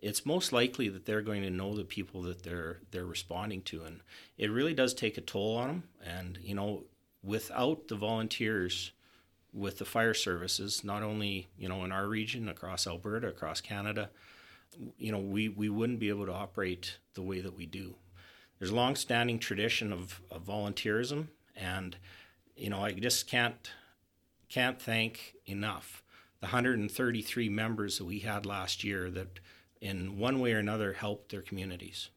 it's 0.00 0.26
most 0.26 0.52
likely 0.52 0.88
that 0.88 1.04
they're 1.06 1.22
going 1.22 1.42
to 1.42 1.50
know 1.50 1.74
the 1.74 1.84
people 1.84 2.22
that 2.22 2.42
they're 2.42 2.80
they're 2.90 3.06
responding 3.06 3.62
to, 3.62 3.82
and 3.82 4.00
it 4.38 4.50
really 4.50 4.74
does 4.74 4.94
take 4.94 5.16
a 5.18 5.22
toll 5.22 5.56
on 5.56 5.68
them. 5.68 5.82
And 6.04 6.38
you 6.42 6.54
know, 6.54 6.84
without 7.22 7.88
the 7.88 7.96
volunteers 7.96 8.92
with 9.52 9.78
the 9.78 9.84
fire 9.84 10.14
services, 10.14 10.84
not 10.84 11.02
only 11.02 11.48
you 11.58 11.68
know 11.68 11.84
in 11.84 11.92
our 11.92 12.06
region, 12.06 12.48
across 12.48 12.86
Alberta, 12.86 13.28
across 13.28 13.60
Canada, 13.60 14.10
you 14.98 15.12
know, 15.12 15.18
we 15.18 15.48
we 15.48 15.68
wouldn't 15.68 16.00
be 16.00 16.08
able 16.08 16.26
to 16.26 16.32
operate 16.32 16.98
the 17.14 17.22
way 17.22 17.40
that 17.40 17.56
we 17.56 17.66
do. 17.66 17.94
There's 18.58 18.70
a 18.70 18.76
long-standing 18.76 19.38
tradition 19.38 19.90
of, 19.92 20.20
of 20.30 20.44
volunteerism, 20.44 21.28
and 21.56 21.96
you 22.56 22.70
know, 22.70 22.84
I 22.84 22.92
just 22.92 23.26
can't 23.26 23.70
can't 24.48 24.80
thank 24.80 25.36
enough 25.46 26.02
the 26.40 26.46
133 26.46 27.48
members 27.48 27.98
that 27.98 28.04
we 28.04 28.20
had 28.20 28.46
last 28.46 28.82
year 28.82 29.10
that 29.10 29.40
in 29.80 30.18
one 30.18 30.40
way 30.40 30.52
or 30.52 30.58
another 30.58 30.92
helped 30.92 31.30
their 31.30 31.42
communities. 31.42 32.08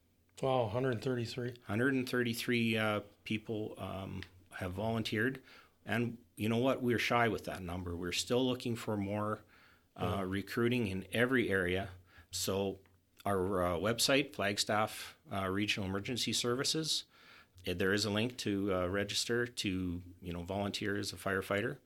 Wow, 0.41 0.63
133. 0.63 1.47
133 1.47 2.77
uh, 2.77 2.99
people 3.23 3.77
um, 3.77 4.21
have 4.55 4.71
volunteered, 4.71 5.39
and 5.85 6.17
you 6.35 6.49
know 6.49 6.57
what? 6.57 6.81
We're 6.81 6.99
shy 6.99 7.27
with 7.27 7.45
that 7.45 7.61
number. 7.61 7.95
We're 7.95 8.11
still 8.11 8.45
looking 8.45 8.75
for 8.75 8.97
more 8.97 9.43
uh, 9.95 10.23
recruiting 10.25 10.87
in 10.87 11.05
every 11.13 11.49
area. 11.49 11.89
So, 12.31 12.77
our 13.25 13.63
uh, 13.63 13.77
website, 13.77 14.33
Flagstaff 14.33 15.15
uh, 15.31 15.47
Regional 15.47 15.87
Emergency 15.87 16.33
Services, 16.33 17.03
eh, 17.65 17.73
there 17.73 17.93
is 17.93 18.03
a 18.03 18.09
link 18.09 18.35
to 18.37 18.73
uh, 18.73 18.87
register 18.87 19.45
to 19.45 20.01
you 20.21 20.33
know 20.33 20.41
volunteer 20.41 20.97
as 20.97 21.13
a 21.13 21.15
firefighter. 21.15 21.77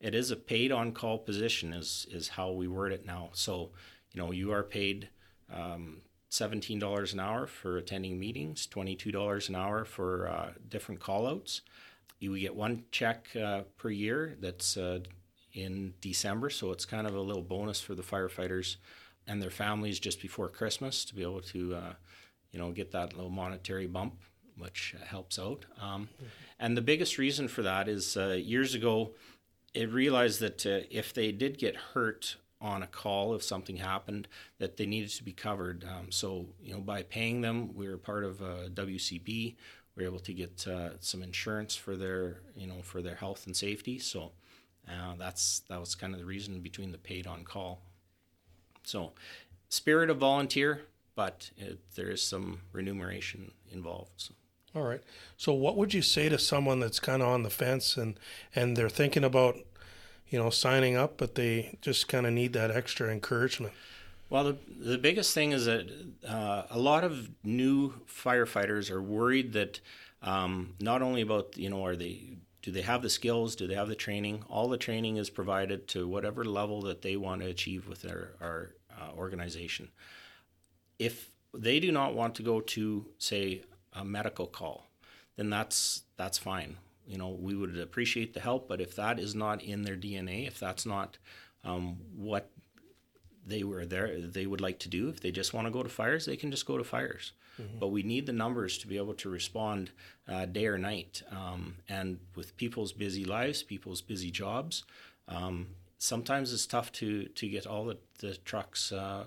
It 0.00 0.14
is 0.14 0.30
a 0.30 0.36
paid 0.36 0.72
on-call 0.72 1.18
position, 1.18 1.72
is 1.72 2.06
is 2.10 2.28
how 2.28 2.52
we 2.52 2.68
word 2.68 2.92
it 2.92 3.06
now. 3.06 3.30
So, 3.32 3.70
you 4.12 4.20
know, 4.20 4.32
you 4.32 4.52
are 4.52 4.62
paid 4.62 5.08
um, 5.52 6.02
seventeen 6.28 6.78
dollars 6.78 7.12
an 7.14 7.20
hour 7.20 7.46
for 7.46 7.78
attending 7.78 8.18
meetings, 8.18 8.66
twenty-two 8.66 9.12
dollars 9.12 9.48
an 9.48 9.54
hour 9.54 9.84
for 9.84 10.28
uh, 10.28 10.52
different 10.68 11.00
call-outs. 11.00 11.62
You 12.18 12.38
get 12.38 12.54
one 12.54 12.84
check 12.90 13.28
uh, 13.36 13.62
per 13.76 13.90
year 13.90 14.36
that's 14.40 14.76
uh, 14.76 15.00
in 15.52 15.94
December, 16.00 16.50
so 16.50 16.72
it's 16.72 16.84
kind 16.84 17.06
of 17.06 17.14
a 17.14 17.20
little 17.20 17.42
bonus 17.42 17.80
for 17.80 17.94
the 17.94 18.02
firefighters 18.02 18.76
and 19.26 19.40
their 19.40 19.50
families 19.50 19.98
just 19.98 20.20
before 20.20 20.48
Christmas 20.48 21.04
to 21.06 21.14
be 21.14 21.22
able 21.22 21.40
to, 21.40 21.74
uh, 21.74 21.92
you 22.52 22.58
know, 22.58 22.70
get 22.70 22.92
that 22.92 23.14
little 23.14 23.30
monetary 23.30 23.86
bump, 23.86 24.14
which 24.56 24.94
helps 25.04 25.38
out. 25.38 25.66
Um, 25.80 26.08
and 26.58 26.76
the 26.76 26.82
biggest 26.82 27.18
reason 27.18 27.48
for 27.48 27.62
that 27.62 27.88
is 27.88 28.16
uh, 28.16 28.38
years 28.40 28.74
ago, 28.74 29.14
it 29.76 29.92
realized 29.92 30.40
that 30.40 30.64
uh, 30.64 30.86
if 30.90 31.12
they 31.12 31.30
did 31.30 31.58
get 31.58 31.76
hurt 31.76 32.36
on 32.62 32.82
a 32.82 32.86
call, 32.86 33.34
if 33.34 33.42
something 33.42 33.76
happened, 33.76 34.26
that 34.58 34.78
they 34.78 34.86
needed 34.86 35.10
to 35.10 35.22
be 35.22 35.32
covered. 35.32 35.84
Um, 35.84 36.10
so, 36.10 36.46
you 36.62 36.72
know, 36.72 36.80
by 36.80 37.02
paying 37.02 37.42
them, 37.42 37.74
we 37.74 37.86
were 37.86 37.98
part 37.98 38.24
of 38.24 38.40
uh, 38.40 38.68
WCB. 38.72 39.26
We 39.26 40.02
were 40.02 40.08
able 40.08 40.20
to 40.20 40.32
get 40.32 40.66
uh, 40.66 40.98
some 41.00 41.22
insurance 41.22 41.76
for 41.76 41.94
their, 41.94 42.38
you 42.56 42.66
know, 42.66 42.80
for 42.82 43.02
their 43.02 43.16
health 43.16 43.46
and 43.46 43.54
safety. 43.54 43.98
So, 43.98 44.32
uh, 44.88 45.14
that's 45.18 45.60
that 45.68 45.78
was 45.78 45.94
kind 45.94 46.14
of 46.14 46.20
the 46.20 46.26
reason 46.26 46.60
between 46.60 46.92
the 46.92 46.98
paid 46.98 47.26
on 47.26 47.44
call. 47.44 47.82
So, 48.82 49.12
spirit 49.68 50.08
of 50.08 50.16
volunteer, 50.18 50.82
but 51.14 51.50
it, 51.58 51.80
there 51.96 52.08
is 52.08 52.22
some 52.22 52.60
remuneration 52.72 53.52
involved. 53.70 54.12
So. 54.16 54.34
All 54.76 54.82
right. 54.82 55.00
So, 55.38 55.54
what 55.54 55.76
would 55.76 55.94
you 55.94 56.02
say 56.02 56.28
to 56.28 56.38
someone 56.38 56.80
that's 56.80 57.00
kind 57.00 57.22
of 57.22 57.28
on 57.28 57.42
the 57.42 57.50
fence 57.50 57.96
and 57.96 58.20
and 58.54 58.76
they're 58.76 58.90
thinking 58.90 59.24
about, 59.24 59.56
you 60.28 60.38
know, 60.38 60.50
signing 60.50 60.96
up, 60.96 61.16
but 61.16 61.34
they 61.34 61.78
just 61.80 62.08
kind 62.08 62.26
of 62.26 62.32
need 62.32 62.52
that 62.54 62.70
extra 62.70 63.10
encouragement? 63.10 63.72
Well, 64.28 64.44
the, 64.44 64.56
the 64.78 64.98
biggest 64.98 65.34
thing 65.34 65.52
is 65.52 65.66
that 65.66 65.88
uh, 66.26 66.64
a 66.70 66.78
lot 66.78 67.04
of 67.04 67.30
new 67.44 67.94
firefighters 68.08 68.90
are 68.90 69.02
worried 69.02 69.52
that 69.52 69.80
um, 70.22 70.74
not 70.80 71.02
only 71.02 71.20
about 71.20 71.56
you 71.56 71.70
know 71.70 71.84
are 71.84 71.94
they 71.94 72.38
do 72.62 72.72
they 72.72 72.82
have 72.82 73.02
the 73.02 73.10
skills, 73.10 73.54
do 73.54 73.68
they 73.68 73.76
have 73.76 73.88
the 73.88 73.94
training? 73.94 74.44
All 74.48 74.68
the 74.68 74.76
training 74.76 75.18
is 75.18 75.30
provided 75.30 75.86
to 75.88 76.08
whatever 76.08 76.44
level 76.44 76.82
that 76.82 77.02
they 77.02 77.16
want 77.16 77.42
to 77.42 77.48
achieve 77.48 77.86
with 77.86 78.02
their 78.02 78.32
our 78.40 78.70
uh, 78.90 79.16
organization. 79.16 79.90
If 80.98 81.30
they 81.54 81.78
do 81.78 81.92
not 81.92 82.14
want 82.14 82.34
to 82.36 82.42
go 82.42 82.60
to 82.60 83.06
say 83.18 83.62
a 83.92 84.04
medical 84.04 84.46
call, 84.46 84.88
then 85.36 85.50
that's 85.50 86.02
that's 86.16 86.38
fine. 86.38 86.78
You 87.06 87.18
know, 87.18 87.28
we 87.28 87.54
would 87.54 87.78
appreciate 87.78 88.34
the 88.34 88.40
help, 88.40 88.68
but 88.68 88.80
if 88.80 88.96
that 88.96 89.18
is 89.18 89.34
not 89.34 89.62
in 89.62 89.82
their 89.82 89.96
DNA, 89.96 90.46
if 90.46 90.58
that's 90.58 90.84
not 90.84 91.18
um, 91.64 91.98
what 92.14 92.50
they 93.46 93.62
were 93.62 93.86
there 93.86 94.20
they 94.20 94.46
would 94.46 94.60
like 94.60 94.80
to 94.80 94.88
do. 94.88 95.08
If 95.08 95.20
they 95.20 95.30
just 95.30 95.54
want 95.54 95.66
to 95.66 95.70
go 95.70 95.82
to 95.82 95.88
fires, 95.88 96.26
they 96.26 96.36
can 96.36 96.50
just 96.50 96.66
go 96.66 96.76
to 96.76 96.84
fires. 96.84 97.32
Mm-hmm. 97.60 97.78
But 97.78 97.88
we 97.88 98.02
need 98.02 98.26
the 98.26 98.32
numbers 98.32 98.76
to 98.78 98.88
be 98.88 98.96
able 98.96 99.14
to 99.14 99.30
respond 99.30 99.90
uh, 100.28 100.46
day 100.46 100.66
or 100.66 100.78
night. 100.78 101.22
Um, 101.30 101.76
and 101.88 102.18
with 102.34 102.56
people's 102.56 102.92
busy 102.92 103.24
lives, 103.24 103.62
people's 103.62 104.02
busy 104.02 104.30
jobs, 104.30 104.84
um, 105.28 105.68
sometimes 105.98 106.52
it's 106.52 106.66
tough 106.66 106.92
to 106.92 107.26
to 107.26 107.48
get 107.48 107.66
all 107.66 107.84
the, 107.84 107.98
the 108.18 108.34
trucks 108.38 108.92
uh, 108.92 109.24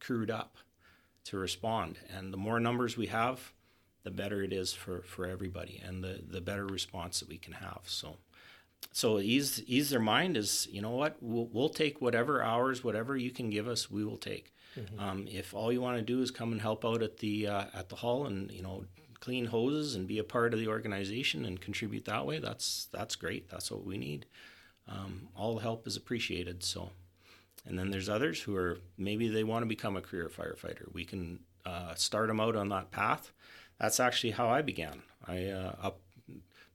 crewed 0.00 0.30
up 0.30 0.56
to 1.24 1.36
respond. 1.36 1.98
And 2.16 2.32
the 2.32 2.38
more 2.38 2.58
numbers 2.58 2.96
we 2.96 3.06
have, 3.06 3.52
the 4.08 4.14
better 4.14 4.42
it 4.42 4.54
is 4.54 4.72
for, 4.72 5.02
for 5.02 5.26
everybody 5.26 5.82
and 5.84 6.02
the, 6.02 6.22
the 6.26 6.40
better 6.40 6.66
response 6.66 7.20
that 7.20 7.28
we 7.28 7.36
can 7.36 7.52
have. 7.52 7.80
So 7.84 8.16
so 8.92 9.18
ease 9.18 9.62
ease 9.66 9.90
their 9.90 10.00
mind 10.00 10.36
is 10.36 10.66
you 10.70 10.80
know 10.80 10.92
what 10.92 11.16
we'll, 11.20 11.48
we'll 11.52 11.68
take 11.68 12.00
whatever 12.00 12.42
hours 12.42 12.82
whatever 12.82 13.16
you 13.16 13.30
can 13.30 13.50
give 13.50 13.68
us 13.68 13.90
we 13.90 14.04
will 14.04 14.16
take. 14.16 14.54
Mm-hmm. 14.78 15.00
um, 15.00 15.26
if 15.28 15.52
all 15.52 15.70
you 15.72 15.82
want 15.82 15.98
to 15.98 16.02
do 16.02 16.22
is 16.22 16.30
come 16.30 16.52
and 16.52 16.60
help 16.60 16.84
out 16.86 17.02
at 17.02 17.18
the 17.18 17.48
uh, 17.48 17.64
at 17.74 17.90
the 17.90 17.96
hall 17.96 18.26
and 18.26 18.50
you 18.50 18.62
know 18.62 18.84
clean 19.20 19.46
hoses 19.46 19.94
and 19.94 20.06
be 20.06 20.18
a 20.18 20.24
part 20.24 20.54
of 20.54 20.60
the 20.60 20.68
organization 20.68 21.44
and 21.44 21.60
contribute 21.60 22.04
that 22.06 22.24
way 22.24 22.38
that's 22.38 22.88
that's 22.92 23.14
great 23.14 23.50
that's 23.50 23.70
what 23.70 23.84
we 23.84 23.98
need. 23.98 24.24
Um, 24.88 25.28
all 25.36 25.58
help 25.58 25.86
is 25.86 25.96
appreciated 25.96 26.64
so. 26.64 26.92
And 27.66 27.78
then 27.78 27.90
there's 27.90 28.08
others 28.08 28.40
who 28.40 28.56
are 28.56 28.78
maybe 28.96 29.28
they 29.28 29.44
want 29.44 29.62
to 29.62 29.66
become 29.66 29.96
a 29.96 30.00
career 30.00 30.30
firefighter. 30.34 30.90
We 30.94 31.04
can 31.04 31.40
uh, 31.66 31.94
start 31.94 32.28
them 32.28 32.40
out 32.40 32.56
on 32.56 32.70
that 32.70 32.90
path 32.90 33.32
that's 33.80 34.00
actually 34.00 34.32
how 34.32 34.48
i 34.48 34.62
began 34.62 35.02
i 35.26 35.46
uh, 35.46 35.74
up 35.82 36.00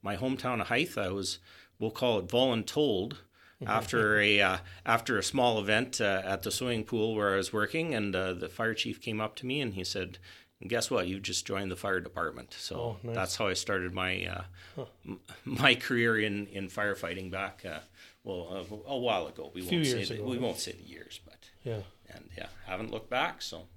my 0.04 0.16
hometown 0.16 0.60
of 0.60 0.68
Hythe, 0.68 0.98
I 0.98 1.08
was 1.08 1.38
we'll 1.78 1.90
call 1.90 2.18
it 2.18 2.28
voluntold 2.28 3.16
after 3.66 4.20
a 4.20 4.40
uh, 4.40 4.58
after 4.84 5.18
a 5.18 5.22
small 5.22 5.58
event 5.58 6.00
uh, 6.00 6.22
at 6.24 6.42
the 6.42 6.50
swimming 6.52 6.84
pool 6.84 7.16
where 7.16 7.32
I 7.32 7.36
was 7.36 7.52
working, 7.52 7.94
and 7.94 8.14
uh, 8.14 8.34
the 8.34 8.48
fire 8.48 8.74
chief 8.74 9.00
came 9.00 9.20
up 9.20 9.34
to 9.36 9.46
me 9.46 9.60
and 9.60 9.74
he 9.74 9.82
said, 9.82 10.18
"Guess 10.64 10.90
what? 10.90 11.08
You 11.08 11.18
just 11.18 11.46
joined 11.46 11.70
the 11.70 11.76
fire 11.76 12.00
department." 12.00 12.54
So 12.58 12.76
oh, 12.76 12.96
nice. 13.02 13.16
that's 13.16 13.36
how 13.36 13.48
I 13.48 13.54
started 13.54 13.94
my 13.94 14.26
uh, 14.26 14.42
huh. 14.76 14.84
m- 15.06 15.20
my 15.44 15.74
career 15.74 16.18
in 16.18 16.46
in 16.48 16.68
firefighting 16.68 17.30
back 17.30 17.64
uh, 17.64 17.78
well 18.22 18.48
uh, 18.70 18.76
a 18.86 18.98
while 18.98 19.26
ago. 19.26 19.50
We 19.54 19.62
won't 19.62 19.86
say 19.86 20.04
the, 20.04 20.14
ago, 20.14 20.24
we 20.24 20.38
won't 20.38 20.58
say 20.58 20.72
the 20.72 20.84
years, 20.86 21.18
but 21.24 21.48
yeah, 21.64 21.80
and 22.10 22.28
yeah, 22.36 22.48
haven't 22.66 22.90
looked 22.90 23.10
back. 23.10 23.40
So. 23.40 23.68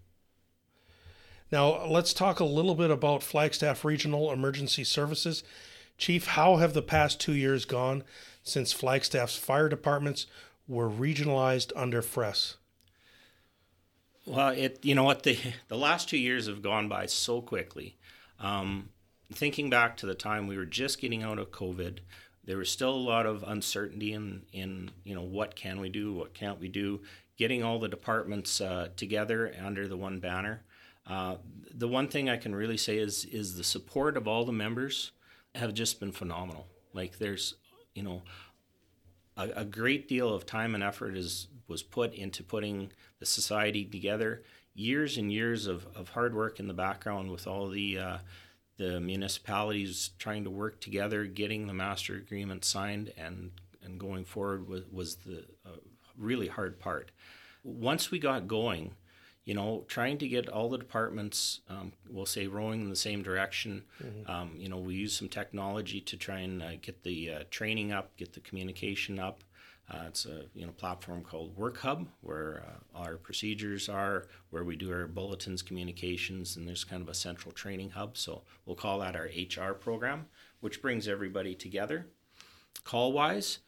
Now, 1.52 1.86
let's 1.86 2.14
talk 2.14 2.40
a 2.40 2.46
little 2.46 2.76
bit 2.76 2.92
about 2.92 3.24
Flagstaff 3.24 3.86
Regional 3.86 4.32
Emergency 4.32 4.84
Services. 4.84 5.44
Chief, 5.98 6.28
how 6.28 6.58
have 6.58 6.74
the 6.74 6.82
past 6.82 7.20
two 7.20 7.34
years 7.34 7.66
gone 7.66 8.04
since 8.44 8.74
Flagstaff's 8.74 9.38
fire 9.38 9.70
departments 9.70 10.28
were 10.68 10.90
regionalized 10.90 11.72
under 11.76 12.02
FRESS? 12.02 12.58
Well, 14.26 14.50
it 14.50 14.84
you 14.84 14.94
know 14.94 15.06
what 15.06 15.24
the 15.24 15.40
the 15.70 15.78
last 15.78 16.10
two 16.10 16.18
years 16.18 16.48
have 16.48 16.62
gone 16.62 16.90
by 16.90 17.06
so 17.06 17.42
quickly. 17.42 17.98
Um, 18.40 18.90
thinking 19.34 19.70
back 19.70 19.96
to 19.98 20.06
the 20.06 20.16
time 20.16 20.48
we 20.48 20.58
were 20.58 20.66
just 20.66 21.00
getting 21.00 21.24
out 21.24 21.40
of 21.40 21.52
COVID, 21.52 22.00
there 22.44 22.58
was 22.58 22.70
still 22.70 22.92
a 22.92 22.96
lot 22.96 23.26
of 23.26 23.44
uncertainty 23.48 24.12
in 24.12 24.44
in 24.52 24.92
you 25.06 25.16
know 25.16 25.22
what 25.22 25.56
can 25.56 25.80
we 25.80 25.88
do, 25.88 26.14
what 26.14 26.34
can't 26.34 26.60
we 26.60 26.68
do. 26.68 27.02
Getting 27.38 27.64
all 27.64 27.80
the 27.80 27.88
departments 27.88 28.60
uh, 28.60 28.90
together 28.98 29.54
under 29.64 29.88
the 29.88 29.98
one 29.98 30.20
banner. 30.20 30.64
Uh, 31.08 31.36
the 31.74 31.88
one 31.88 32.08
thing 32.08 32.30
I 32.30 32.38
can 32.38 32.56
really 32.56 32.78
say 32.78 32.98
is 32.98 33.26
is 33.26 33.56
the 33.56 33.64
support 33.64 34.18
of 34.18 34.28
all 34.28 34.46
the 34.46 34.52
members 34.52 35.12
have 35.56 35.74
just 35.74 36.00
been 36.00 36.12
phenomenal. 36.12 36.68
Like 36.94 37.18
there's, 37.18 37.56
you 37.94 38.04
know, 38.04 38.24
a, 39.38 39.50
a, 39.58 39.66
great 39.66 40.08
deal 40.08 40.34
of 40.34 40.46
time 40.46 40.76
and 40.76 40.84
effort 40.84 41.16
is 41.16 41.48
was 41.68 41.84
put 41.84 42.14
into 42.14 42.44
putting 42.44 42.92
the 43.20 43.26
society 43.26 43.86
together. 43.86 44.44
Years 44.74 45.18
and 45.18 45.32
years 45.32 45.66
of, 45.66 45.88
of 45.96 46.10
hard 46.10 46.36
work 46.36 46.60
in 46.60 46.68
the 46.68 46.74
background 46.74 47.32
with 47.32 47.48
all 47.48 47.70
the 47.70 47.98
uh, 47.98 48.18
the 48.78 49.00
municipalities 49.00 50.12
trying 50.20 50.44
to 50.44 50.50
work 50.50 50.80
together, 50.80 51.26
getting 51.26 51.68
the 51.68 51.74
master 51.74 52.16
agreement 52.16 52.66
signed, 52.66 53.12
and 53.18 53.52
and 53.84 54.00
going 54.00 54.26
forward 54.26 54.68
was 54.68 54.84
was 54.92 55.16
the 55.18 55.46
uh, 55.66 55.78
really 56.18 56.48
hard 56.48 56.80
part. 56.80 57.12
Once 57.64 58.12
we 58.12 58.20
got 58.20 58.48
going, 58.48 58.94
you 59.48 59.54
know, 59.54 59.86
trying 59.88 60.18
to 60.18 60.28
get 60.28 60.50
all 60.50 60.70
the 60.70 60.78
departments, 60.78 61.62
um, 61.70 61.94
we'll 62.10 62.26
say, 62.26 62.48
rowing 62.48 62.82
in 62.82 62.90
the 62.90 62.98
same 62.98 63.24
direction. 63.24 63.82
Mm-hmm. 64.04 64.30
Um, 64.30 64.52
you 64.58 64.68
know, 64.68 64.78
we 64.78 64.96
use 64.96 65.16
some 65.16 65.30
technology 65.30 66.02
to 66.02 66.18
try 66.18 66.40
and 66.40 66.62
uh, 66.62 66.72
get 66.82 67.04
the 67.04 67.32
uh, 67.32 67.44
training 67.50 67.94
up, 67.94 68.18
get 68.18 68.34
the 68.34 68.42
communication 68.42 69.20
up. 69.20 69.46
Uh, 69.90 70.04
it's 70.08 70.26
a 70.26 70.44
you 70.54 70.66
know 70.66 70.74
platform 70.74 71.24
called 71.24 71.56
Work 71.56 71.78
Hub, 71.78 72.10
where 72.20 72.62
uh, 72.68 73.00
our 73.00 73.16
procedures 73.16 73.88
are, 73.88 74.28
where 74.50 74.66
we 74.66 74.76
do 74.76 74.92
our 74.92 75.08
bulletins, 75.08 75.62
communications, 75.62 76.58
and 76.58 76.68
there's 76.68 76.84
kind 76.84 77.02
of 77.02 77.08
a 77.08 77.14
central 77.14 77.54
training 77.54 77.92
hub. 77.92 78.18
So 78.18 78.42
we'll 78.66 78.76
call 78.76 79.00
that 79.00 79.16
our 79.16 79.30
HR 79.30 79.72
program, 79.74 80.26
which 80.60 80.82
brings 80.82 81.08
everybody 81.08 81.56
together. 81.56 82.08
Call 82.84 83.14
wise, 83.14 83.60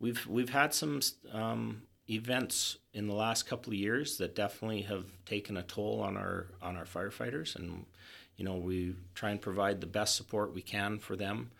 we've 0.00 0.26
we've 0.26 0.48
had 0.48 0.72
some 0.72 1.00
um, 1.30 1.82
events 2.08 2.78
in 2.92 3.06
the 3.08 3.14
last 3.14 3.46
couple 3.46 3.72
of 3.72 3.78
years 3.78 4.18
that 4.18 4.34
definitely 4.34 4.82
have 4.82 5.04
taken 5.24 5.56
a 5.56 5.62
toll 5.62 6.00
on 6.00 6.16
our 6.16 6.46
on 6.62 6.76
our 6.76 6.84
firefighters. 6.84 7.56
And 7.56 7.86
you 8.36 8.44
know 8.44 8.54
we 8.54 8.94
try 9.14 9.30
and 9.30 9.40
provide 9.40 9.80
the 9.80 9.86
best 9.86 10.16
support 10.16 10.54
we 10.54 10.62
can 10.62 10.98
for 10.98 11.16
them 11.16 11.50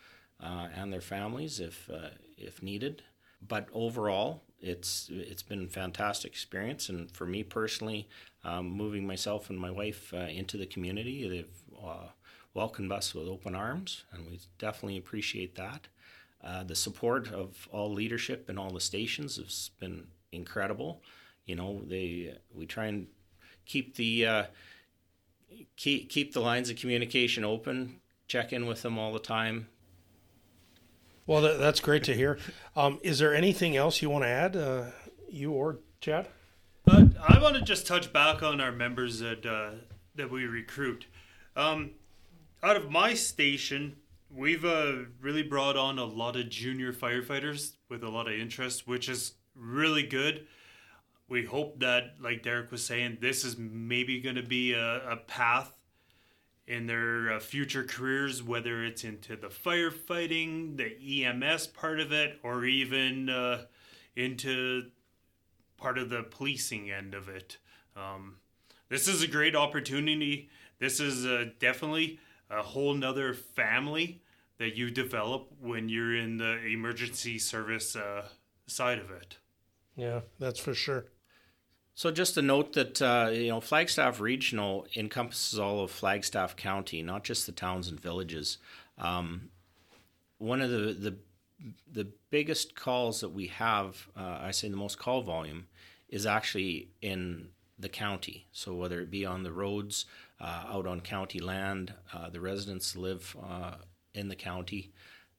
uh, 0.41 0.67
and 0.75 0.91
their 0.91 1.01
families 1.01 1.59
if 1.59 1.89
uh, 1.89 2.09
if 2.37 2.63
needed. 2.63 3.03
But 3.45 3.67
overall 3.73 4.43
it's 4.59 5.09
it's 5.11 5.43
been 5.43 5.65
a 5.65 5.67
fantastic 5.67 6.31
experience. 6.31 6.89
And 6.89 7.11
for 7.11 7.25
me 7.25 7.43
personally 7.43 8.07
um, 8.43 8.69
moving 8.69 9.05
myself 9.05 9.49
and 9.49 9.59
my 9.59 9.71
wife 9.71 10.13
uh, 10.13 10.27
into 10.29 10.57
the 10.57 10.65
community 10.65 11.27
they've 11.27 11.85
uh, 11.85 12.07
welcomed 12.53 12.91
us 12.91 13.13
with 13.13 13.27
open 13.27 13.53
arms 13.53 14.05
and 14.11 14.25
we 14.29 14.39
definitely 14.57 14.97
appreciate 14.97 15.55
that. 15.55 15.87
Uh, 16.43 16.63
the 16.63 16.75
support 16.75 17.31
of 17.31 17.67
all 17.71 17.91
leadership 17.91 18.47
and 18.47 18.59
all 18.59 18.69
the 18.69 18.79
stations 18.79 19.37
has 19.37 19.71
been 19.79 20.07
incredible. 20.31 21.01
You 21.45 21.55
know, 21.55 21.81
they 21.85 22.35
we 22.53 22.65
try 22.65 22.85
and 22.85 23.07
keep 23.65 23.95
the 23.95 24.25
uh, 24.25 24.43
keep 25.75 26.09
keep 26.09 26.33
the 26.33 26.41
lines 26.41 26.69
of 26.69 26.75
communication 26.77 27.43
open. 27.43 28.01
Check 28.27 28.51
in 28.51 28.65
with 28.65 28.81
them 28.81 28.97
all 28.97 29.13
the 29.13 29.19
time. 29.19 29.67
Well, 31.25 31.41
that, 31.41 31.59
that's 31.59 31.79
great 31.79 32.03
to 32.05 32.13
hear. 32.13 32.37
Um, 32.75 32.99
is 33.03 33.19
there 33.19 33.35
anything 33.35 33.75
else 33.75 34.01
you 34.01 34.09
want 34.09 34.23
to 34.23 34.29
add, 34.29 34.55
uh, 34.55 34.85
you 35.29 35.51
or 35.51 35.79
Chad? 35.99 36.27
Uh, 36.87 37.05
I 37.27 37.39
want 37.41 37.55
to 37.55 37.61
just 37.61 37.85
touch 37.85 38.13
back 38.13 38.41
on 38.41 38.61
our 38.61 38.71
members 38.71 39.19
that 39.19 39.45
uh, 39.45 39.71
that 40.15 40.31
we 40.31 40.45
recruit. 40.45 41.05
Um, 41.55 41.91
out 42.63 42.77
of 42.77 42.89
my 42.89 43.13
station, 43.13 43.97
we've 44.29 44.63
uh, 44.63 44.93
really 45.21 45.43
brought 45.43 45.75
on 45.75 45.99
a 45.99 46.05
lot 46.05 46.35
of 46.35 46.49
junior 46.49 46.93
firefighters 46.93 47.73
with 47.89 48.03
a 48.03 48.09
lot 48.09 48.27
of 48.27 48.33
interest, 48.33 48.87
which 48.87 49.09
is 49.09 49.33
really 49.57 50.03
good. 50.03 50.47
We 51.29 51.45
hope 51.45 51.79
that, 51.79 52.15
like 52.21 52.43
Derek 52.43 52.71
was 52.71 52.85
saying, 52.85 53.17
this 53.19 53.43
is 53.43 53.57
maybe 53.57 54.21
going 54.21 54.35
to 54.35 54.43
be 54.43 54.73
a, 54.73 55.11
a 55.11 55.17
path 55.17 55.73
in 56.67 56.85
their 56.87 57.33
uh, 57.33 57.39
future 57.39 57.83
careers, 57.83 58.43
whether 58.43 58.83
it's 58.83 59.03
into 59.03 59.35
the 59.35 59.47
firefighting, 59.47 60.77
the 60.77 61.25
EMS 61.25 61.67
part 61.67 61.99
of 61.99 62.11
it, 62.11 62.39
or 62.43 62.65
even 62.65 63.29
uh, 63.29 63.63
into 64.15 64.83
part 65.77 65.97
of 65.97 66.09
the 66.09 66.23
policing 66.23 66.91
end 66.91 67.13
of 67.13 67.29
it. 67.29 67.57
Um, 67.95 68.35
this 68.89 69.07
is 69.07 69.21
a 69.21 69.27
great 69.27 69.55
opportunity. 69.55 70.49
This 70.79 70.99
is 70.99 71.25
uh, 71.25 71.45
definitely 71.59 72.19
a 72.49 72.61
whole 72.61 72.93
nother 72.93 73.33
family 73.33 74.21
that 74.57 74.75
you 74.75 74.89
develop 74.89 75.51
when 75.61 75.87
you're 75.89 76.15
in 76.15 76.37
the 76.37 76.65
emergency 76.65 77.37
service 77.37 77.95
uh, 77.95 78.27
side 78.65 78.99
of 78.99 79.11
it. 79.11 79.37
Yeah, 79.97 80.21
that's 80.39 80.59
for 80.59 80.73
sure. 80.73 81.05
So 81.95 82.11
just 82.11 82.37
a 82.37 82.43
note 82.43 82.73
that 82.73 83.01
uh, 83.01 83.31
you 83.33 83.47
know 83.49 83.59
Flagstaff 83.59 84.19
Regional 84.21 84.85
encompasses 84.95 85.57
all 85.57 85.83
of 85.83 85.91
Flagstaff 85.91 86.55
County, 86.55 87.01
not 87.01 87.23
just 87.23 87.47
the 87.47 87.51
towns 87.51 87.87
and 87.89 87.99
villages. 87.99 88.59
Um, 88.99 89.49
one 90.37 90.61
of 90.61 90.69
the, 90.69 90.93
the 90.93 91.17
the 91.91 92.07
biggest 92.29 92.75
calls 92.75 93.21
that 93.21 93.29
we 93.29 93.47
have, 93.47 94.07
uh, 94.15 94.37
I 94.41 94.51
say 94.51 94.69
the 94.69 94.77
most 94.77 94.99
call 94.99 95.23
volume, 95.23 95.65
is 96.07 96.27
actually 96.27 96.89
in 97.01 97.49
the 97.79 97.89
county. 97.89 98.45
So 98.51 98.75
whether 98.75 99.01
it 99.01 99.09
be 99.09 99.25
on 99.25 99.41
the 99.41 99.51
roads, 99.51 100.05
uh, 100.39 100.65
out 100.67 100.85
on 100.85 101.01
county 101.01 101.39
land, 101.39 101.95
uh, 102.13 102.29
the 102.29 102.39
residents 102.39 102.95
live 102.95 103.35
uh, 103.43 103.75
in 104.13 104.27
the 104.29 104.35
county. 104.35 104.91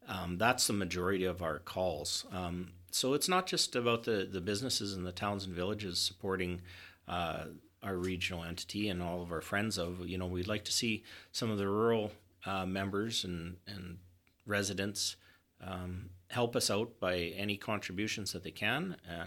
Um, 0.09 0.39
that's 0.39 0.67
the 0.67 0.73
majority 0.73 1.25
of 1.25 1.41
our 1.41 1.61
calls. 1.61 2.27
Um, 2.33 2.71
so 2.91 3.15
it's 3.15 3.29
not 3.29 3.47
just 3.47 3.77
about 3.77 4.05
the, 4.05 4.29
the 4.31 4.41
businesses 4.41 4.95
and 4.95 5.07
the 5.07 5.13
towns 5.13 5.45
and 5.45 5.55
villages 5.55 5.99
supporting 5.99 6.61
uh, 7.07 7.45
our 7.83 7.97
regional 7.97 8.45
entity 8.45 8.89
and 8.89 9.03
all 9.03 9.23
of 9.23 9.33
our 9.33 9.41
friends 9.41 9.79
of 9.79 10.07
you 10.07 10.19
know 10.19 10.27
we'd 10.27 10.49
like 10.49 10.65
to 10.65 10.73
see 10.73 11.05
some 11.33 11.51
of 11.51 11.59
the 11.59 11.69
rural 11.69 12.11
uh, 12.47 12.67
members 12.67 13.25
and 13.25 13.57
and 13.67 13.99
residents 14.47 15.17
um, 15.65 16.11
help 16.31 16.57
us 16.57 16.71
out 16.71 16.99
by 17.01 17.17
any 17.37 17.57
contributions 17.57 18.33
that 18.33 18.45
they 18.45 18.51
can. 18.51 18.97
Uh, 19.09 19.27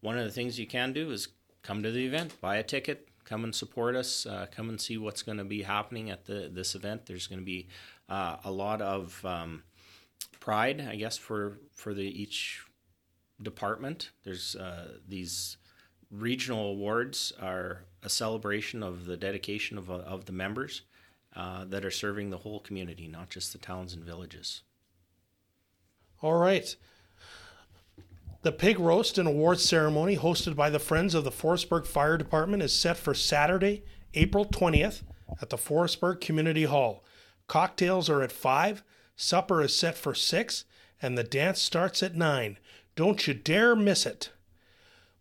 one 0.00 0.18
of 0.18 0.24
the 0.24 0.30
things 0.30 0.58
you 0.58 0.66
can 0.66 0.92
do 0.92 1.10
is 1.10 1.28
come 1.62 1.82
to 1.82 1.90
the 1.90 2.06
event, 2.06 2.40
buy 2.40 2.56
a 2.56 2.62
ticket, 2.62 3.08
come 3.24 3.44
and 3.44 3.54
support 3.54 3.94
us, 3.94 4.26
uh, 4.26 4.46
come 4.50 4.68
and 4.68 4.80
see 4.80 4.98
what's 4.98 5.22
going 5.22 5.38
to 5.38 5.44
be 5.44 5.62
happening 5.62 6.10
at 6.10 6.24
the 6.24 6.50
this 6.52 6.74
event. 6.74 7.06
There's 7.06 7.26
going 7.26 7.40
to 7.40 7.44
be 7.44 7.68
uh, 8.08 8.36
a 8.44 8.50
lot 8.50 8.80
of 8.80 9.24
um, 9.24 9.62
pride, 10.40 10.86
I 10.88 10.96
guess, 10.96 11.16
for 11.16 11.58
for 11.72 11.94
the 11.94 12.04
each 12.04 12.62
department. 13.42 14.10
There's 14.24 14.56
uh, 14.56 14.98
these 15.08 15.56
regional 16.10 16.70
awards 16.70 17.32
are 17.40 17.84
a 18.02 18.08
celebration 18.08 18.82
of 18.82 19.06
the 19.06 19.16
dedication 19.16 19.78
of, 19.78 19.90
of 19.90 20.24
the 20.24 20.32
members 20.32 20.82
uh, 21.36 21.64
that 21.66 21.84
are 21.84 21.90
serving 21.90 22.30
the 22.30 22.38
whole 22.38 22.60
community, 22.60 23.06
not 23.06 23.30
just 23.30 23.52
the 23.52 23.58
towns 23.58 23.94
and 23.94 24.04
villages. 24.04 24.62
All 26.22 26.34
right. 26.34 26.74
The 28.42 28.52
pig 28.52 28.78
roast 28.78 29.18
and 29.18 29.28
awards 29.28 29.62
ceremony 29.62 30.16
hosted 30.16 30.56
by 30.56 30.70
the 30.70 30.78
Friends 30.78 31.14
of 31.14 31.24
the 31.24 31.30
Forestburg 31.30 31.86
Fire 31.86 32.16
Department 32.16 32.62
is 32.62 32.72
set 32.72 32.96
for 32.96 33.14
Saturday, 33.14 33.84
April 34.14 34.46
20th 34.46 35.02
at 35.40 35.50
the 35.50 35.56
Forestburg 35.58 36.20
Community 36.20 36.64
Hall. 36.64 37.04
Cocktails 37.46 38.08
are 38.08 38.22
at 38.22 38.32
5, 38.32 38.82
supper 39.14 39.62
is 39.62 39.76
set 39.76 39.96
for 39.96 40.14
6, 40.14 40.64
and 41.02 41.16
the 41.16 41.24
dance 41.24 41.60
starts 41.60 42.02
at 42.02 42.14
9. 42.14 42.58
Don't 43.00 43.26
you 43.26 43.32
dare 43.32 43.74
miss 43.74 44.04
it. 44.04 44.28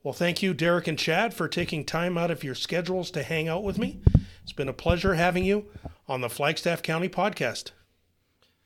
Well, 0.04 0.14
thank 0.14 0.44
you, 0.44 0.54
Derek 0.54 0.86
and 0.88 1.00
Chad, 1.00 1.34
for 1.34 1.48
taking 1.48 1.86
time 1.86 2.18
out 2.18 2.30
of 2.30 2.44
your 2.44 2.54
schedules 2.54 3.10
to 3.12 3.24
hang 3.24 3.48
out 3.48 3.64
with 3.64 3.78
me. 3.78 4.02
It's 4.44 4.52
been 4.52 4.68
a 4.68 4.74
pleasure 4.74 5.14
having 5.14 5.46
you 5.46 5.68
on 6.06 6.20
the 6.20 6.28
Flagstaff 6.28 6.84
County 6.84 7.08
podcast. 7.08 7.72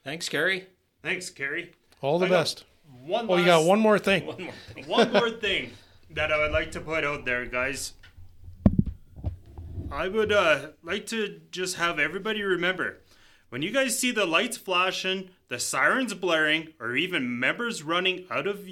Thanks, 0.03 0.27
Gary. 0.29 0.65
Thanks, 1.03 1.29
Cary. 1.29 1.73
All 2.01 2.17
the 2.17 2.25
I 2.25 2.29
got 2.29 2.35
best. 2.37 2.65
One 3.05 3.27
Oh, 3.29 3.37
you 3.37 3.45
got 3.45 3.65
one 3.65 3.79
more 3.79 3.99
thing. 3.99 4.25
One 4.25 4.45
more 4.45 4.53
thing. 4.73 4.85
One 4.87 5.13
more 5.13 5.29
thing 5.29 5.69
that 6.09 6.31
I 6.31 6.39
would 6.39 6.51
like 6.51 6.71
to 6.71 6.81
put 6.81 7.03
out 7.03 7.23
there, 7.23 7.45
guys. 7.45 7.93
I 9.91 10.07
would 10.07 10.31
uh, 10.31 10.69
like 10.81 11.05
to 11.09 11.39
just 11.51 11.75
have 11.75 11.99
everybody 11.99 12.41
remember 12.41 12.97
when 13.49 13.61
you 13.61 13.69
guys 13.69 13.99
see 13.99 14.09
the 14.09 14.25
lights 14.25 14.57
flashing, 14.57 15.29
the 15.49 15.59
sirens 15.59 16.15
blaring, 16.15 16.69
or 16.79 16.95
even 16.95 17.39
members 17.39 17.83
running 17.83 18.25
out 18.31 18.47
of 18.47 18.67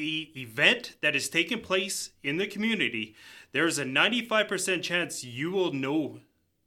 event 0.00 0.96
that 1.00 1.16
is 1.16 1.28
taking 1.28 1.60
place 1.60 2.10
in 2.22 2.36
the 2.36 2.46
community, 2.46 3.14
there's 3.52 3.78
a 3.78 3.84
95% 3.84 4.82
chance 4.82 5.24
you 5.24 5.50
will 5.50 5.72
know 5.72 6.20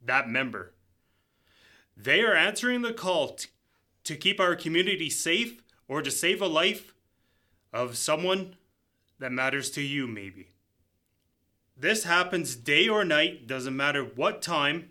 that 0.03 0.29
member. 0.29 0.73
They 1.95 2.21
are 2.21 2.35
answering 2.35 2.81
the 2.81 2.93
call 2.93 3.29
t- 3.29 3.49
to 4.03 4.15
keep 4.15 4.39
our 4.39 4.55
community 4.55 5.09
safe 5.09 5.61
or 5.87 6.01
to 6.01 6.11
save 6.11 6.41
a 6.41 6.47
life 6.47 6.93
of 7.71 7.97
someone 7.97 8.55
that 9.19 9.31
matters 9.31 9.69
to 9.71 9.81
you, 9.81 10.07
maybe. 10.07 10.49
This 11.77 12.03
happens 12.03 12.55
day 12.55 12.87
or 12.87 13.05
night, 13.05 13.47
doesn't 13.47 13.75
matter 13.75 14.03
what 14.03 14.41
time. 14.41 14.89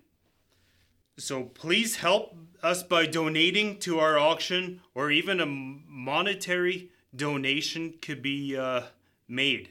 So 1.16 1.44
please 1.44 1.96
help 1.96 2.36
us 2.62 2.82
by 2.82 3.06
donating 3.06 3.78
to 3.80 3.98
our 3.98 4.18
auction, 4.18 4.80
or 4.94 5.10
even 5.10 5.40
a 5.40 5.46
monetary 5.46 6.91
donation 7.14 7.94
could 8.00 8.22
be 8.22 8.56
uh, 8.56 8.82
made. 9.28 9.70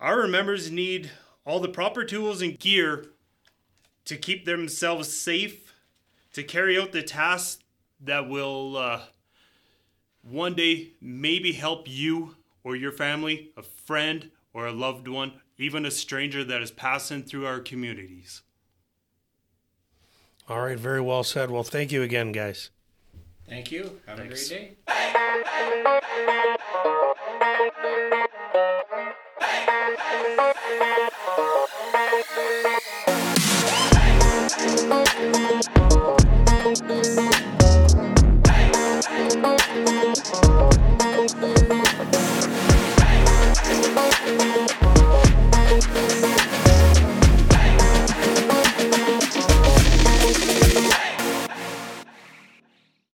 Our 0.00 0.26
members 0.26 0.70
need 0.70 1.10
all 1.44 1.60
the 1.60 1.68
proper 1.68 2.04
tools 2.04 2.42
and 2.42 2.58
gear 2.58 3.06
to 4.04 4.16
keep 4.16 4.44
themselves 4.44 5.14
safe, 5.14 5.74
to 6.32 6.42
carry 6.42 6.78
out 6.78 6.92
the 6.92 7.02
tasks 7.02 7.62
that 8.00 8.28
will. 8.28 8.76
Uh, 8.76 9.00
one 10.22 10.54
day 10.54 10.92
maybe 11.00 11.52
help 11.52 11.88
you 11.88 12.36
or 12.64 12.76
your 12.76 12.92
family, 12.92 13.50
a 13.56 13.62
friend 13.62 14.30
or 14.52 14.66
a 14.66 14.72
loved 14.72 15.08
one, 15.08 15.32
even 15.56 15.86
a 15.86 15.90
stranger 15.90 16.44
that 16.44 16.62
is 16.62 16.70
passing 16.70 17.22
through 17.22 17.46
our 17.46 17.60
communities. 17.60 18.42
All 20.48 20.60
right, 20.60 20.78
very 20.78 21.00
well 21.00 21.24
said. 21.24 21.50
Well, 21.50 21.62
thank 21.62 21.92
you 21.92 22.02
again, 22.02 22.32
guys. 22.32 22.70
Thank 23.48 23.72
you. 23.72 24.00
Have 24.06 24.18
Thanks. 24.18 24.50
a 24.50 24.54
great 24.54 24.76
day. 37.28 37.37